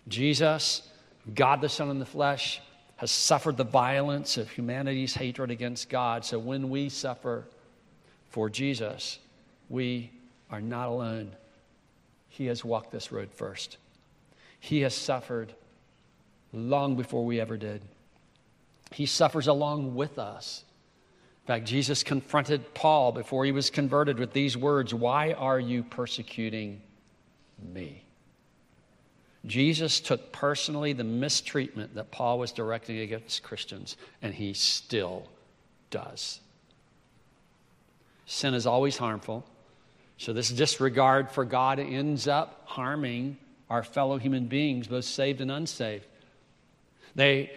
Jesus, 0.07 0.89
God 1.35 1.61
the 1.61 1.69
Son 1.69 1.91
in 1.91 1.99
the 1.99 2.07
flesh, 2.07 2.61
has 2.95 3.11
suffered 3.11 3.57
the 3.57 3.65
violence 3.65 4.37
of 4.37 4.49
humanity's 4.49 5.15
hatred 5.15 5.51
against 5.51 5.89
God. 5.91 6.25
So 6.25 6.39
when 6.39 6.71
we 6.71 6.91
suffer 6.91 7.49
for 8.31 8.49
Jesus, 8.49 9.19
we 9.69 10.13
are 10.49 10.61
not 10.61 10.87
alone. 10.87 11.33
He 12.29 12.47
has 12.47 12.65
walked 12.65 12.93
this 12.93 13.11
road 13.11 13.33
first. 13.33 13.79
He 14.61 14.83
has 14.83 14.95
suffered 14.95 15.53
long 16.53 16.97
before 16.97 17.25
we 17.25 17.41
ever 17.41 17.57
did. 17.57 17.83
He 18.93 19.07
suffers 19.07 19.47
along 19.47 19.95
with 19.95 20.19
us. 20.19 20.65
In 21.45 21.47
fact, 21.47 21.65
Jesus 21.67 22.03
confronted 22.03 22.75
Paul 22.75 23.13
before 23.13 23.45
he 23.45 23.53
was 23.53 23.71
converted 23.71 24.19
with 24.19 24.33
these 24.33 24.57
words 24.57 24.95
Why 24.95 25.33
are 25.33 25.59
you 25.59 25.83
persecuting 25.83 26.81
me? 27.73 28.05
Jesus 29.45 29.99
took 29.99 30.31
personally 30.31 30.93
the 30.93 31.05
mistreatment 31.05 31.97
that 31.97 32.13
Paul 32.13 32.39
was 32.39 32.53
directing 32.53 32.99
against 32.99 33.43
Christians, 33.43 33.97
and 34.21 34.33
he 34.33 34.55
still 34.55 35.27
does. 35.91 36.41
Sin 38.27 38.55
is 38.55 38.67
always 38.67 38.97
harmful. 38.97 39.45
So, 40.17 40.33
this 40.33 40.51
disregard 40.51 41.29
for 41.31 41.45
God 41.45 41.81
ends 41.81 42.29
up 42.29 42.63
harming 42.67 43.37
our 43.69 43.83
fellow 43.83 44.17
human 44.19 44.47
beings, 44.47 44.87
both 44.87 45.07
saved 45.07 45.41
and 45.41 45.51
unsaved. 45.51 46.07
They 47.15 47.51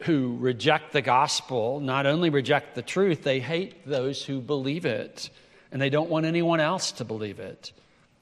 who 0.00 0.36
reject 0.38 0.92
the 0.92 1.02
gospel 1.02 1.80
not 1.80 2.06
only 2.06 2.30
reject 2.30 2.74
the 2.74 2.82
truth, 2.82 3.22
they 3.22 3.40
hate 3.40 3.86
those 3.86 4.22
who 4.22 4.40
believe 4.40 4.84
it, 4.84 5.30
and 5.72 5.80
they 5.80 5.90
don't 5.90 6.10
want 6.10 6.26
anyone 6.26 6.60
else 6.60 6.92
to 6.92 7.04
believe 7.04 7.40
it. 7.40 7.72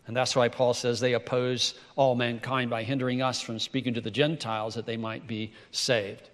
And 0.06 0.16
that's 0.16 0.36
why 0.36 0.48
Paul 0.48 0.74
says 0.74 1.00
they 1.00 1.14
oppose 1.14 1.74
all 1.96 2.14
mankind 2.14 2.70
by 2.70 2.82
hindering 2.82 3.22
us 3.22 3.40
from 3.40 3.58
speaking 3.58 3.94
to 3.94 4.00
the 4.00 4.10
Gentiles 4.10 4.74
that 4.74 4.86
they 4.86 4.96
might 4.96 5.26
be 5.26 5.52
saved. 5.72 6.28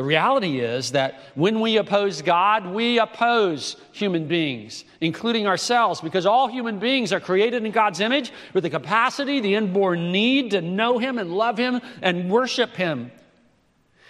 The 0.00 0.04
reality 0.04 0.60
is 0.60 0.92
that 0.92 1.20
when 1.34 1.60
we 1.60 1.76
oppose 1.76 2.22
God, 2.22 2.64
we 2.64 2.98
oppose 2.98 3.76
human 3.92 4.28
beings, 4.28 4.86
including 5.02 5.46
ourselves, 5.46 6.00
because 6.00 6.24
all 6.24 6.48
human 6.48 6.78
beings 6.78 7.12
are 7.12 7.20
created 7.20 7.66
in 7.66 7.70
God's 7.70 8.00
image 8.00 8.32
with 8.54 8.64
the 8.64 8.70
capacity, 8.70 9.40
the 9.40 9.56
inborn 9.56 10.10
need 10.10 10.52
to 10.52 10.62
know 10.62 10.96
Him 10.96 11.18
and 11.18 11.34
love 11.34 11.58
Him 11.58 11.82
and 12.00 12.30
worship 12.30 12.76
Him. 12.76 13.12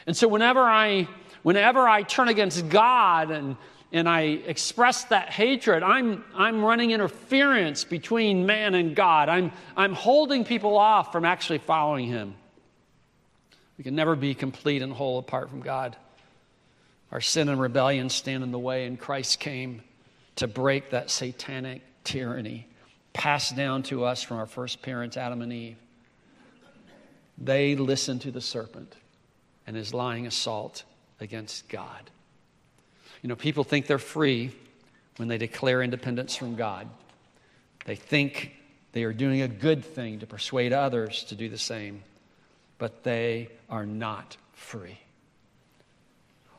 And 0.07 0.17
so 0.17 0.29
whenever 0.29 0.61
I, 0.61 1.09
whenever 1.43 1.81
I 1.89 2.05
turn 2.05 2.29
against 2.29 2.69
God 2.69 3.33
and 3.33 3.57
and 3.91 4.09
I 4.09 4.21
express 4.21 5.03
that 5.07 5.31
hatred, 5.31 5.83
I'm, 5.83 6.25
I'm 6.37 6.63
running 6.63 6.93
interference 6.93 7.83
between 7.83 8.47
man 8.47 8.77
and 8.77 8.95
God. 8.95 9.29
I'm, 9.29 9.51
I'm 9.77 9.95
holding 9.95 10.45
people 10.45 10.79
off 10.79 11.11
from 11.11 11.25
actually 11.25 11.59
following 11.59 12.07
Him. 12.07 12.37
We 13.81 13.85
can 13.85 13.95
never 13.95 14.15
be 14.15 14.35
complete 14.35 14.83
and 14.83 14.93
whole 14.93 15.19
apart 15.19 15.49
from 15.49 15.63
God. 15.63 15.97
Our 17.11 17.23
sin 17.23 17.49
and 17.49 17.59
rebellion 17.59 18.11
stand 18.11 18.45
in 18.45 18.53
the 18.53 18.59
way, 18.59 18.85
and 18.85 19.01
Christ 19.01 19.41
came 19.41 19.81
to 20.37 20.47
break 20.47 20.91
that 20.91 21.09
satanic 21.09 21.81
tyranny 22.05 22.69
passed 23.15 23.57
down 23.57 23.83
to 23.85 24.05
us 24.05 24.23
from 24.23 24.37
our 24.37 24.45
first 24.45 24.83
parents, 24.83 25.17
Adam 25.17 25.41
and 25.41 25.51
Eve. 25.51 25.79
They 27.39 27.75
listened 27.75 28.21
to 28.21 28.31
the 28.31 28.43
serpent 28.43 28.97
and 29.67 29.75
his 29.75 29.95
lying 29.95 30.27
assault 30.27 30.85
against 31.19 31.67
God. 31.71 32.11
You 33.23 33.31
know, 33.31 33.35
people 33.35 33.65
think 33.65 33.87
they're 33.87 33.97
free 33.97 34.51
when 35.17 35.29
they 35.29 35.39
declare 35.39 35.83
independence 35.83 36.37
from 36.37 36.55
God. 36.55 36.87
They 37.87 37.97
think 37.97 38.53
they 38.93 39.05
are 39.05 39.15
doing 39.15 39.41
a 39.41 39.49
good 39.49 39.83
thing 39.87 40.19
to 40.19 40.27
persuade 40.27 40.75
others 40.75 41.25
to 41.25 41.35
do 41.35 41.49
the 41.49 41.57
same, 41.57 42.03
but 42.81 43.05
they 43.05 43.49
are 43.69 43.87
not 43.87 44.37
free. 44.55 44.99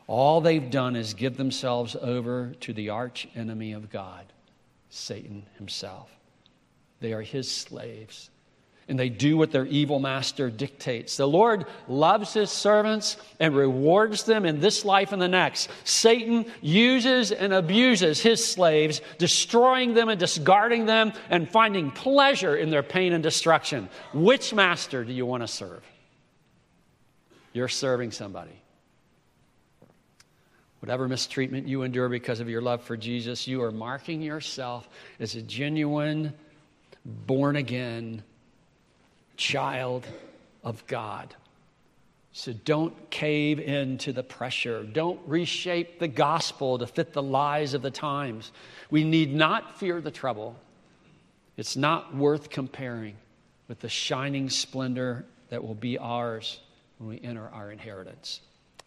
All 0.06 0.40
they've 0.40 0.70
done 0.70 0.96
is 0.96 1.12
give 1.12 1.36
themselves 1.36 1.94
over 2.00 2.54
to 2.60 2.72
the 2.72 2.88
arch 2.88 3.28
enemy 3.34 3.72
of 3.72 3.90
God, 3.90 4.24
Satan 4.88 5.44
himself. 5.58 6.10
They 7.00 7.12
are 7.12 7.20
his 7.20 7.50
slaves 7.50 8.30
and 8.88 8.98
they 8.98 9.08
do 9.08 9.36
what 9.36 9.52
their 9.52 9.66
evil 9.66 9.98
master 9.98 10.50
dictates. 10.50 11.16
The 11.16 11.26
Lord 11.26 11.66
loves 11.88 12.34
his 12.34 12.50
servants 12.50 13.16
and 13.38 13.54
rewards 13.54 14.24
them 14.24 14.44
in 14.44 14.60
this 14.60 14.84
life 14.84 15.12
and 15.12 15.22
the 15.22 15.28
next. 15.28 15.70
Satan 15.84 16.46
uses 16.60 17.32
and 17.32 17.52
abuses 17.52 18.20
his 18.20 18.44
slaves, 18.44 19.00
destroying 19.18 19.94
them 19.94 20.08
and 20.08 20.18
discarding 20.18 20.86
them 20.86 21.12
and 21.30 21.48
finding 21.48 21.90
pleasure 21.90 22.56
in 22.56 22.70
their 22.70 22.82
pain 22.82 23.12
and 23.12 23.22
destruction. 23.22 23.88
Which 24.12 24.52
master 24.52 25.04
do 25.04 25.12
you 25.12 25.26
want 25.26 25.42
to 25.42 25.48
serve? 25.48 25.82
You're 27.52 27.68
serving 27.68 28.12
somebody. 28.12 28.62
whatever 30.80 31.06
mistreatment 31.06 31.68
you 31.68 31.82
endure 31.82 32.08
because 32.08 32.40
of 32.40 32.48
your 32.48 32.60
love 32.60 32.82
for 32.82 32.96
Jesus, 32.96 33.46
you 33.46 33.62
are 33.62 33.70
marking 33.70 34.20
yourself 34.20 34.88
as 35.20 35.36
a 35.36 35.42
genuine, 35.42 36.32
born 37.04 37.54
again 37.54 38.24
child 39.36 40.04
of 40.64 40.84
God. 40.88 41.36
So 42.32 42.52
don't 42.52 43.10
cave 43.10 43.60
into 43.60 44.12
the 44.12 44.24
pressure. 44.24 44.82
Don't 44.82 45.20
reshape 45.26 46.00
the 46.00 46.08
gospel 46.08 46.78
to 46.78 46.86
fit 46.86 47.12
the 47.12 47.22
lies 47.22 47.74
of 47.74 47.82
the 47.82 47.90
times. 47.90 48.50
We 48.90 49.04
need 49.04 49.32
not 49.32 49.78
fear 49.78 50.00
the 50.00 50.10
trouble. 50.10 50.56
It's 51.56 51.76
not 51.76 52.12
worth 52.12 52.50
comparing 52.50 53.16
with 53.68 53.78
the 53.78 53.88
shining 53.88 54.50
splendor 54.50 55.26
that 55.50 55.62
will 55.62 55.74
be 55.74 55.96
ours 55.96 56.58
when 57.02 57.10
we 57.20 57.28
enter 57.28 57.48
our 57.52 57.72
inheritance. 57.72 58.40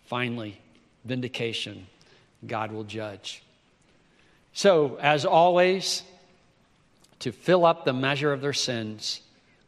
Finally, 0.06 0.58
vindication. 1.04 1.86
God 2.48 2.72
will 2.72 2.86
judge. 2.86 3.44
So, 4.54 4.98
as 5.02 5.26
always, 5.26 6.02
to 7.20 7.34
fill 7.34 7.66
up 7.66 7.84
the 7.84 7.92
measure 7.92 8.32
of 8.32 8.40
their 8.40 8.54
sins, 8.54 9.20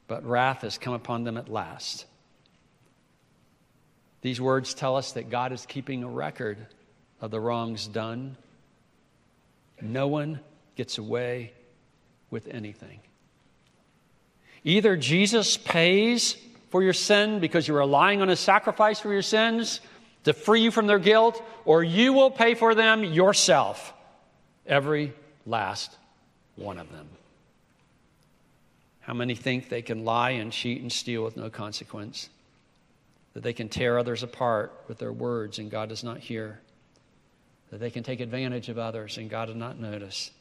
but 0.08 0.26
wrath 0.26 0.62
has 0.62 0.78
come 0.78 0.94
upon 0.94 1.26
them 1.26 1.36
at 1.36 1.50
last. 1.50 2.06
These 4.22 4.40
words 4.40 4.74
tell 4.74 4.96
us 4.96 5.12
that 5.14 5.30
God 5.30 5.52
is 5.52 5.66
keeping 5.66 6.06
a 6.06 6.10
record 6.10 6.58
of 7.20 7.32
the 7.32 7.42
wrongs 7.42 7.86
done. 7.86 8.38
No 9.82 10.08
one 10.08 10.40
gets 10.78 10.98
away 10.98 11.52
with 12.30 12.48
anything. 12.48 13.02
Either 14.64 14.96
Jesus 14.96 15.58
pays 15.58 16.38
for 16.70 16.84
your 16.84 16.94
sin 16.94 17.40
because 17.40 17.68
you're 17.68 17.78
relying 17.78 18.22
on 18.22 18.28
his 18.28 18.40
sacrifice 18.40 19.00
for 19.00 19.12
your 19.12 19.22
sins 19.22 19.80
to 20.24 20.34
free 20.34 20.62
you 20.62 20.72
from 20.72 20.88
their 20.88 21.00
guilt, 21.00 21.42
or 21.64 21.84
you 21.84 22.12
will 22.12 22.30
pay 22.30 22.54
for 22.54 22.76
them 22.76 23.04
yourself. 23.04 23.94
Every 24.66 25.14
last 25.46 25.96
one 26.58 26.78
of 26.78 26.92
them. 26.92 27.08
How 29.00 29.14
many 29.14 29.36
think 29.36 29.70
they 29.70 29.82
can 29.82 30.04
lie 30.04 30.32
and 30.32 30.52
cheat 30.52 30.82
and 30.82 30.92
steal 30.92 31.24
with 31.24 31.38
no 31.38 31.50
consequence? 31.50 32.30
That 33.34 33.44
they 33.44 33.54
can 33.54 33.70
tear 33.70 33.98
others 33.98 34.22
apart 34.22 34.74
with 34.90 34.98
their 34.98 35.14
words 35.14 35.60
and 35.60 35.72
God 35.72 35.88
does 35.88 36.04
not 36.04 36.18
hear? 36.18 36.60
That 37.72 37.80
they 37.80 37.90
can 37.90 38.04
take 38.04 38.20
advantage 38.20 38.68
of 38.68 38.78
others 38.78 39.18
and 39.18 39.30
God 39.30 39.46
does 39.46 39.56
not 39.56 39.80
notice? 39.80 40.32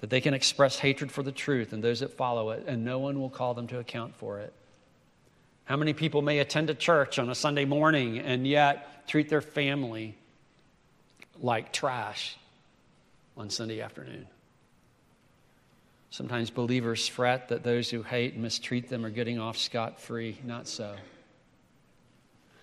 That 0.00 0.10
they 0.10 0.20
can 0.20 0.34
express 0.34 0.78
hatred 0.78 1.10
for 1.10 1.22
the 1.22 1.32
truth 1.32 1.72
and 1.72 1.82
those 1.82 2.00
that 2.00 2.12
follow 2.12 2.50
it 2.50 2.64
and 2.66 2.84
no 2.84 2.98
one 2.98 3.18
will 3.18 3.30
call 3.30 3.54
them 3.54 3.68
to 3.68 3.78
account 3.78 4.14
for 4.16 4.40
it? 4.40 4.52
How 5.68 5.76
many 5.76 5.92
people 5.92 6.22
may 6.22 6.38
attend 6.38 6.70
a 6.70 6.74
church 6.74 7.18
on 7.18 7.28
a 7.28 7.34
Sunday 7.34 7.66
morning 7.66 8.20
and 8.20 8.46
yet 8.46 9.06
treat 9.06 9.28
their 9.28 9.42
family 9.42 10.16
like 11.42 11.74
trash 11.74 12.38
on 13.36 13.50
Sunday 13.50 13.82
afternoon? 13.82 14.26
Sometimes 16.08 16.48
believers 16.48 17.06
fret 17.06 17.48
that 17.48 17.64
those 17.64 17.90
who 17.90 18.02
hate 18.02 18.32
and 18.32 18.42
mistreat 18.42 18.88
them 18.88 19.04
are 19.04 19.10
getting 19.10 19.38
off 19.38 19.58
scot 19.58 20.00
free. 20.00 20.38
Not 20.42 20.66
so. 20.66 20.96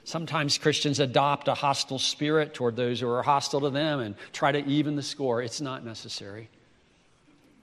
Sometimes 0.04 0.58
Christians 0.58 1.00
adopt 1.00 1.48
a 1.48 1.54
hostile 1.54 2.00
spirit 2.00 2.56
toward 2.56 2.76
those 2.76 3.02
who 3.02 3.08
are 3.08 3.22
hostile 3.22 3.62
to 3.62 3.70
them 3.70 4.00
and 4.00 4.16
try 4.34 4.52
to 4.52 4.66
even 4.66 4.96
the 4.96 5.04
score. 5.04 5.44
It's 5.44 5.62
not 5.62 5.86
necessary. 5.86 6.50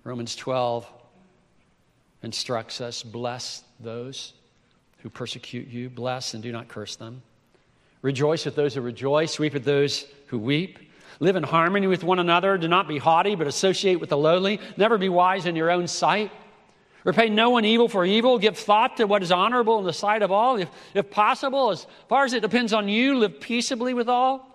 Romans 0.05 0.37
12 0.37 0.87
instructs 2.23 2.81
us 2.81 3.03
bless 3.03 3.65
those 3.81 4.35
who 5.03 5.11
persecute 5.11 5.69
you, 5.69 5.91
bless 5.91 6.35
and 6.35 6.43
do 6.43 6.53
not 6.53 6.69
curse 6.69 6.97
them. 6.97 7.23
Rejoice 8.03 8.45
with 8.45 8.57
those 8.57 8.75
who 8.75 8.81
rejoice, 8.81 9.39
weep 9.39 9.53
with 9.53 9.65
those 9.65 10.07
who 10.27 10.39
weep. 10.39 10.79
Live 11.21 11.37
in 11.37 11.43
harmony 11.43 11.87
with 11.87 12.03
one 12.03 12.19
another. 12.19 12.59
Do 12.59 12.69
not 12.69 12.89
be 12.89 12.99
haughty, 12.99 13.35
but 13.35 13.47
associate 13.47 14.01
with 14.01 14.11
the 14.11 14.17
lowly. 14.17 14.61
Never 14.77 14.99
be 14.99 15.09
wise 15.09 15.47
in 15.47 15.55
your 15.55 15.71
own 15.71 15.87
sight. 15.87 16.33
Repay 17.05 17.29
no 17.29 17.51
one 17.51 17.65
evil 17.65 17.89
for 17.89 18.05
evil. 18.05 18.39
Give 18.39 18.57
thought 18.57 18.97
to 18.97 19.07
what 19.07 19.23
is 19.23 19.33
honorable 19.33 19.79
in 19.79 19.85
the 19.85 19.93
sight 19.93 20.23
of 20.23 20.33
all. 20.33 20.57
If, 20.57 20.69
if 20.95 21.11
possible, 21.11 21.71
as 21.71 21.87
far 22.09 22.25
as 22.25 22.33
it 22.33 22.41
depends 22.41 22.73
on 22.73 22.89
you, 22.89 23.19
live 23.19 23.41
peaceably 23.41 23.95
with 23.95 24.09
all. 24.09 24.49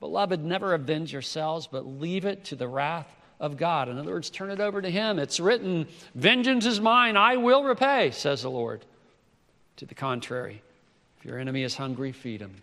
Beloved, 0.00 0.44
never 0.44 0.74
avenge 0.74 1.12
yourselves, 1.12 1.66
but 1.66 1.86
leave 1.86 2.24
it 2.24 2.44
to 2.46 2.56
the 2.56 2.68
wrath 2.68 3.08
of 3.40 3.56
God. 3.56 3.88
In 3.88 3.98
other 3.98 4.12
words, 4.12 4.30
turn 4.30 4.50
it 4.50 4.60
over 4.60 4.80
to 4.80 4.90
Him. 4.90 5.18
It's 5.18 5.40
written, 5.40 5.86
Vengeance 6.14 6.66
is 6.66 6.80
mine, 6.80 7.16
I 7.16 7.36
will 7.36 7.64
repay, 7.64 8.10
says 8.12 8.42
the 8.42 8.50
Lord. 8.50 8.84
To 9.76 9.86
the 9.86 9.94
contrary, 9.94 10.62
if 11.18 11.24
your 11.24 11.38
enemy 11.38 11.62
is 11.62 11.74
hungry, 11.76 12.12
feed 12.12 12.40
him. 12.40 12.54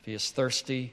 If 0.00 0.06
he 0.06 0.14
is 0.14 0.30
thirsty, 0.30 0.92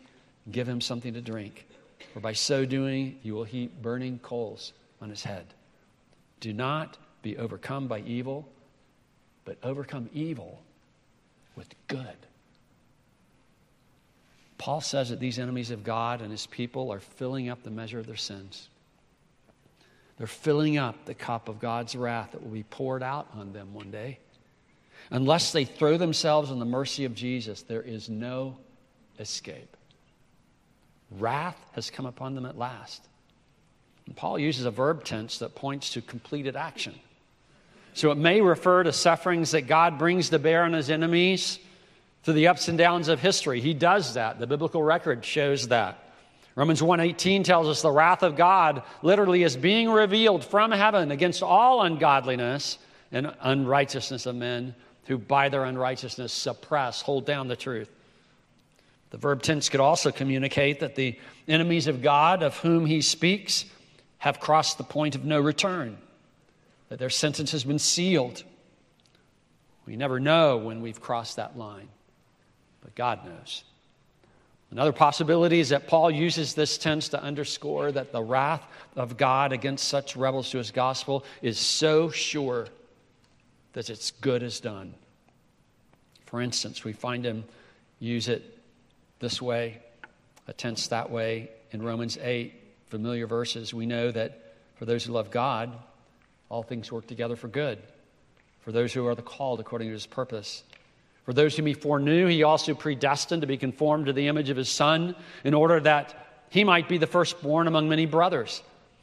give 0.52 0.68
him 0.68 0.82
something 0.82 1.14
to 1.14 1.22
drink, 1.22 1.68
for 2.14 2.20
by 2.20 2.34
so 2.34 2.66
doing, 2.66 3.20
you 3.24 3.34
will 3.34 3.44
heap 3.44 3.82
burning 3.82 4.20
coals 4.20 4.74
on 5.02 5.10
his 5.10 5.24
head. 5.24 5.46
Do 6.40 6.54
not 6.54 6.98
be 7.22 7.38
overcome 7.38 7.88
by 7.88 8.00
evil, 8.00 8.48
but 9.46 9.58
overcome 9.64 10.10
evil 10.14 10.62
with 11.56 11.74
good. 11.88 12.18
Paul 14.58 14.82
says 14.82 15.10
that 15.10 15.20
these 15.20 15.40
enemies 15.40 15.72
of 15.72 15.84
God 15.84 16.22
and 16.22 16.32
his 16.32 16.48
people 16.48 16.92
are 16.92 17.00
filling 17.00 17.50
up 17.50 17.64
the 17.64 17.70
measure 17.70 18.00
of 18.00 18.08
their 18.08 18.16
sins. 18.16 18.70
They're 20.18 20.28
filling 20.28 20.78
up 20.78 21.06
the 21.06 21.14
cup 21.14 21.50
of 21.50 21.60
God's 21.60 21.96
wrath 21.96 22.32
that 22.32 22.44
will 22.44 22.52
be 22.52 22.64
poured 22.64 23.04
out 23.04 23.28
on 23.36 23.52
them 23.52 23.74
one 23.74 23.92
day. 23.92 24.20
Unless 25.12 25.52
they 25.52 25.66
throw 25.66 25.98
themselves 25.98 26.52
on 26.52 26.60
the 26.60 26.66
mercy 26.66 27.06
of 27.06 27.14
Jesus, 27.16 27.62
there 27.64 27.82
is 27.82 28.10
no 28.10 28.58
escape. 29.20 29.76
Wrath 31.12 31.58
has 31.74 31.90
come 31.90 32.06
upon 32.06 32.36
them 32.36 32.46
at 32.46 32.58
last. 32.58 33.02
And 34.06 34.16
Paul 34.16 34.40
uses 34.40 34.66
a 34.66 34.72
verb 34.72 35.04
tense 35.04 35.40
that 35.40 35.56
points 35.56 35.92
to 35.92 36.02
completed 36.02 36.56
action. 36.56 36.96
So 37.94 38.12
it 38.12 38.18
may 38.18 38.42
refer 38.42 38.84
to 38.84 38.92
sufferings 38.92 39.52
that 39.52 39.68
God 39.68 40.00
brings 40.00 40.30
to 40.30 40.40
bear 40.40 40.64
on 40.64 40.74
his 40.74 40.90
enemies 40.90 41.60
through 42.24 42.34
the 42.34 42.48
ups 42.48 42.68
and 42.68 42.78
downs 42.78 43.08
of 43.08 43.20
history. 43.20 43.62
He 43.62 43.74
does 43.74 44.16
that. 44.16 44.40
The 44.40 44.48
biblical 44.48 44.82
record 44.82 45.24
shows 45.24 45.68
that. 45.68 46.00
Romans 46.56 46.82
1:18 46.82 47.44
tells 47.44 47.68
us 47.68 47.82
the 47.82 47.92
wrath 47.92 48.24
of 48.24 48.36
God 48.36 48.84
literally 49.02 49.44
is 49.44 49.58
being 49.58 49.90
revealed 49.90 50.44
from 50.44 50.72
heaven 50.72 51.12
against 51.12 51.44
all 51.44 51.82
ungodliness 51.82 52.78
and 53.12 53.34
unrighteousness 53.42 54.26
of 54.26 54.36
men 54.36 54.76
who 55.06 55.18
by 55.18 55.50
their 55.50 55.66
unrighteousness 55.66 56.32
suppress, 56.32 57.02
hold 57.02 57.26
down 57.26 57.48
the 57.48 57.56
truth. 57.56 57.90
The 59.10 59.18
verb 59.18 59.44
tense 59.44 59.70
could 59.70 59.80
also 59.80 60.12
communicate 60.12 60.80
that 60.80 60.96
the 60.96 61.20
enemies 61.48 61.88
of 61.88 62.02
God 62.02 62.42
of 62.42 62.58
whom 62.58 62.86
he 62.86 63.02
speaks 63.02 63.66
have 64.18 64.40
crossed 64.40 64.78
the 64.78 64.84
point 64.84 65.16
of 65.16 65.26
no 65.26 65.40
return, 65.40 65.98
that 66.90 66.98
their 66.98 67.10
sentence 67.10 67.52
has 67.52 67.64
been 67.64 67.80
sealed. 67.80 68.44
We 69.86 69.96
never 69.96 70.20
know 70.20 70.58
when 70.58 70.82
we've 70.82 71.02
crossed 71.02 71.36
that 71.36 71.58
line, 71.58 71.90
but 72.82 72.96
God 72.96 73.26
knows. 73.26 73.64
Another 74.72 74.94
possibility 74.94 75.60
is 75.60 75.70
that 75.70 75.88
Paul 75.88 76.10
uses 76.10 76.56
this 76.56 76.80
tense 76.80 77.10
to 77.10 77.22
underscore 77.22 77.92
that 77.92 78.12
the 78.12 78.24
wrath 78.24 78.64
of 78.96 79.18
God 79.18 79.52
against 79.52 79.88
such 79.88 80.16
rebels 80.16 80.50
to 80.50 80.58
his 80.58 80.72
gospel 80.72 81.24
is 81.44 81.60
so 81.60 82.10
sure 82.10 82.68
that 83.74 83.90
its 83.90 84.12
good 84.12 84.44
is 84.44 84.60
done. 84.60 84.94
For 86.26 86.42
instance, 86.42 86.84
we 86.84 86.94
find 86.94 87.26
him 87.26 87.44
use 88.00 88.28
it 88.28 88.58
this 89.20 89.42
way, 89.42 89.82
a 90.48 90.54
tense 90.54 90.88
that 90.88 91.12
way. 91.12 91.50
In 91.72 91.82
Romans 91.82 92.18
8, 92.22 92.54
familiar 92.88 93.28
verses, 93.28 93.74
we 93.74 93.86
know 93.86 94.12
that 94.12 94.56
for 94.76 94.86
those 94.86 95.04
who 95.04 95.14
love 95.14 95.32
God, 95.32 95.72
all 96.50 96.64
things 96.64 96.92
work 96.92 97.08
together 97.08 97.36
for 97.36 97.48
good. 97.48 97.80
For 98.62 98.72
those 98.72 98.94
who 98.94 99.06
are 99.08 99.16
the 99.16 99.22
called 99.22 99.60
according 99.60 99.90
to 99.90 99.94
his 99.94 100.06
purpose. 100.06 100.64
For 101.24 101.34
those 101.34 101.56
whom 101.56 101.66
he 101.66 101.74
foreknew, 101.74 102.28
he 102.28 102.44
also 102.44 102.74
predestined 102.74 103.42
to 103.42 103.48
be 103.48 103.58
conformed 103.58 104.08
to 104.08 104.14
the 104.14 104.28
image 104.28 104.50
of 104.50 104.58
his 104.58 104.70
Son, 104.70 105.16
in 105.44 105.54
order 105.54 105.80
that 105.80 106.46
he 106.50 106.64
might 106.64 106.90
be 106.90 106.98
the 106.98 107.08
firstborn 107.08 107.68
among 107.68 107.90
many 107.90 108.06
brothers. 108.06 108.62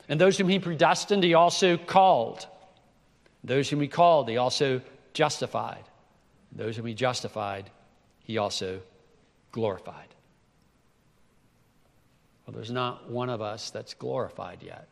And 0.09 0.21
those 0.21 0.37
whom 0.39 0.49
he 0.49 0.59
predestined, 0.59 1.25
he 1.25 1.35
also 1.35 1.77
called. 1.77 2.47
Those 3.43 3.69
whom 3.69 3.81
he 3.81 3.89
called, 3.89 4.29
he 4.29 4.37
also 4.37 4.81
justified. 5.13 5.85
Those 6.53 6.77
whom 6.77 6.87
he 6.87 6.95
justified, 6.95 7.71
he 8.25 8.39
also 8.39 8.81
glorified. 9.53 10.09
Well, 12.47 12.55
there's 12.55 12.71
not 12.71 13.09
one 13.09 13.31
of 13.31 13.41
us 13.41 13.71
that's 13.71 13.95
glorified 13.95 14.63
yet. 14.63 14.89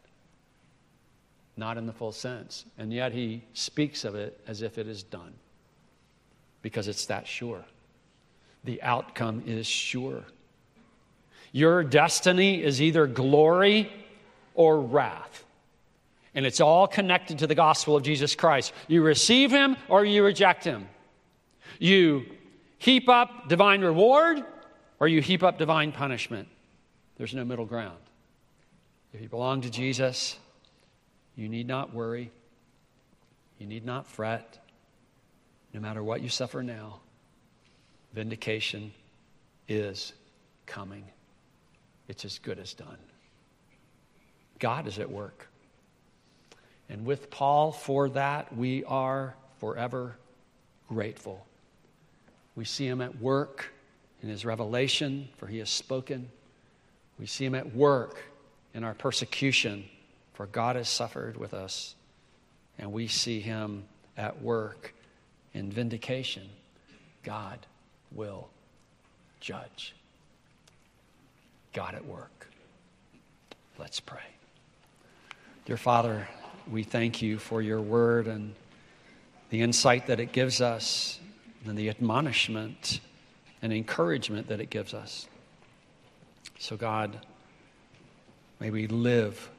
Not 1.56 1.76
in 1.76 1.86
the 1.86 1.92
full 1.92 2.12
sense. 2.12 2.64
And 2.78 2.92
yet 2.92 3.12
he 3.12 3.42
speaks 3.52 4.04
of 4.04 4.14
it 4.14 4.40
as 4.46 4.62
if 4.62 4.78
it 4.78 4.86
is 4.86 5.02
done 5.02 5.34
because 6.62 6.88
it's 6.88 7.06
that 7.06 7.26
sure. 7.26 7.64
The 8.64 8.80
outcome 8.82 9.42
is 9.46 9.66
sure. 9.66 10.24
Your 11.52 11.82
destiny 11.82 12.62
is 12.62 12.82
either 12.82 13.06
glory 13.06 13.90
or 14.54 14.80
wrath. 14.80 15.44
And 16.38 16.46
it's 16.46 16.60
all 16.60 16.86
connected 16.86 17.40
to 17.40 17.48
the 17.48 17.56
gospel 17.56 17.96
of 17.96 18.04
Jesus 18.04 18.36
Christ. 18.36 18.72
You 18.86 19.02
receive 19.02 19.50
him 19.50 19.76
or 19.88 20.04
you 20.04 20.24
reject 20.24 20.62
him. 20.62 20.86
You 21.80 22.26
heap 22.78 23.08
up 23.08 23.48
divine 23.48 23.82
reward 23.82 24.44
or 25.00 25.08
you 25.08 25.20
heap 25.20 25.42
up 25.42 25.58
divine 25.58 25.90
punishment. 25.90 26.46
There's 27.16 27.34
no 27.34 27.44
middle 27.44 27.64
ground. 27.64 27.98
If 29.12 29.20
you 29.20 29.28
belong 29.28 29.62
to 29.62 29.70
Jesus, 29.70 30.38
you 31.34 31.48
need 31.48 31.66
not 31.66 31.92
worry. 31.92 32.30
You 33.58 33.66
need 33.66 33.84
not 33.84 34.06
fret. 34.06 34.60
No 35.74 35.80
matter 35.80 36.04
what 36.04 36.20
you 36.20 36.28
suffer 36.28 36.62
now, 36.62 37.00
vindication 38.12 38.92
is 39.66 40.12
coming. 40.66 41.02
It's 42.06 42.24
as 42.24 42.38
good 42.38 42.60
as 42.60 42.74
done. 42.74 42.98
God 44.60 44.86
is 44.86 45.00
at 45.00 45.10
work. 45.10 45.48
And 46.88 47.04
with 47.04 47.30
Paul 47.30 47.72
for 47.72 48.08
that, 48.10 48.56
we 48.56 48.84
are 48.84 49.34
forever 49.58 50.16
grateful. 50.88 51.46
We 52.56 52.64
see 52.64 52.86
him 52.86 53.00
at 53.00 53.20
work 53.20 53.72
in 54.22 54.28
his 54.28 54.44
revelation, 54.44 55.28
for 55.36 55.46
he 55.46 55.58
has 55.58 55.70
spoken. 55.70 56.30
We 57.18 57.26
see 57.26 57.44
him 57.44 57.54
at 57.54 57.74
work 57.74 58.22
in 58.74 58.84
our 58.84 58.94
persecution, 58.94 59.84
for 60.34 60.46
God 60.46 60.76
has 60.76 60.88
suffered 60.88 61.36
with 61.36 61.54
us. 61.54 61.94
And 62.78 62.92
we 62.92 63.08
see 63.08 63.40
him 63.40 63.84
at 64.16 64.40
work 64.40 64.94
in 65.52 65.70
vindication. 65.70 66.48
God 67.22 67.58
will 68.12 68.48
judge. 69.40 69.94
God 71.72 71.94
at 71.94 72.04
work. 72.04 72.48
Let's 73.78 74.00
pray. 74.00 74.18
Dear 75.64 75.76
Father, 75.76 76.26
we 76.70 76.82
thank 76.82 77.22
you 77.22 77.38
for 77.38 77.62
your 77.62 77.80
word 77.80 78.26
and 78.26 78.54
the 79.50 79.62
insight 79.62 80.06
that 80.08 80.20
it 80.20 80.32
gives 80.32 80.60
us 80.60 81.18
and 81.66 81.76
the 81.76 81.88
admonishment 81.88 83.00
and 83.62 83.72
encouragement 83.72 84.48
that 84.48 84.60
it 84.60 84.70
gives 84.70 84.94
us. 84.94 85.26
So, 86.58 86.76
God, 86.76 87.18
may 88.60 88.70
we 88.70 88.86
live 88.86 89.50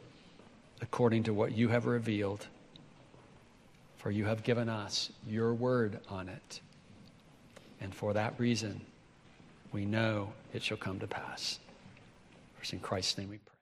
according 0.82 1.24
to 1.24 1.34
what 1.34 1.54
you 1.54 1.70
have 1.70 1.86
revealed, 1.86 2.48
for 3.98 4.12
you 4.12 4.26
have 4.26 4.44
given 4.44 4.70
us 4.70 5.12
your 5.28 5.54
word 5.54 6.00
on 6.10 6.30
it. 6.30 6.62
And 7.82 7.94
for 7.94 8.14
that 8.14 8.34
reason, 8.38 8.82
we 9.72 9.86
know 9.86 10.34
it 10.54 10.64
shall 10.64 10.78
come 10.78 11.00
to 11.00 11.08
pass. 11.08 11.60
For 12.60 12.76
in 12.76 12.82
Christ's 12.82 13.18
name 13.18 13.30
we 13.30 13.38
pray. 13.38 13.59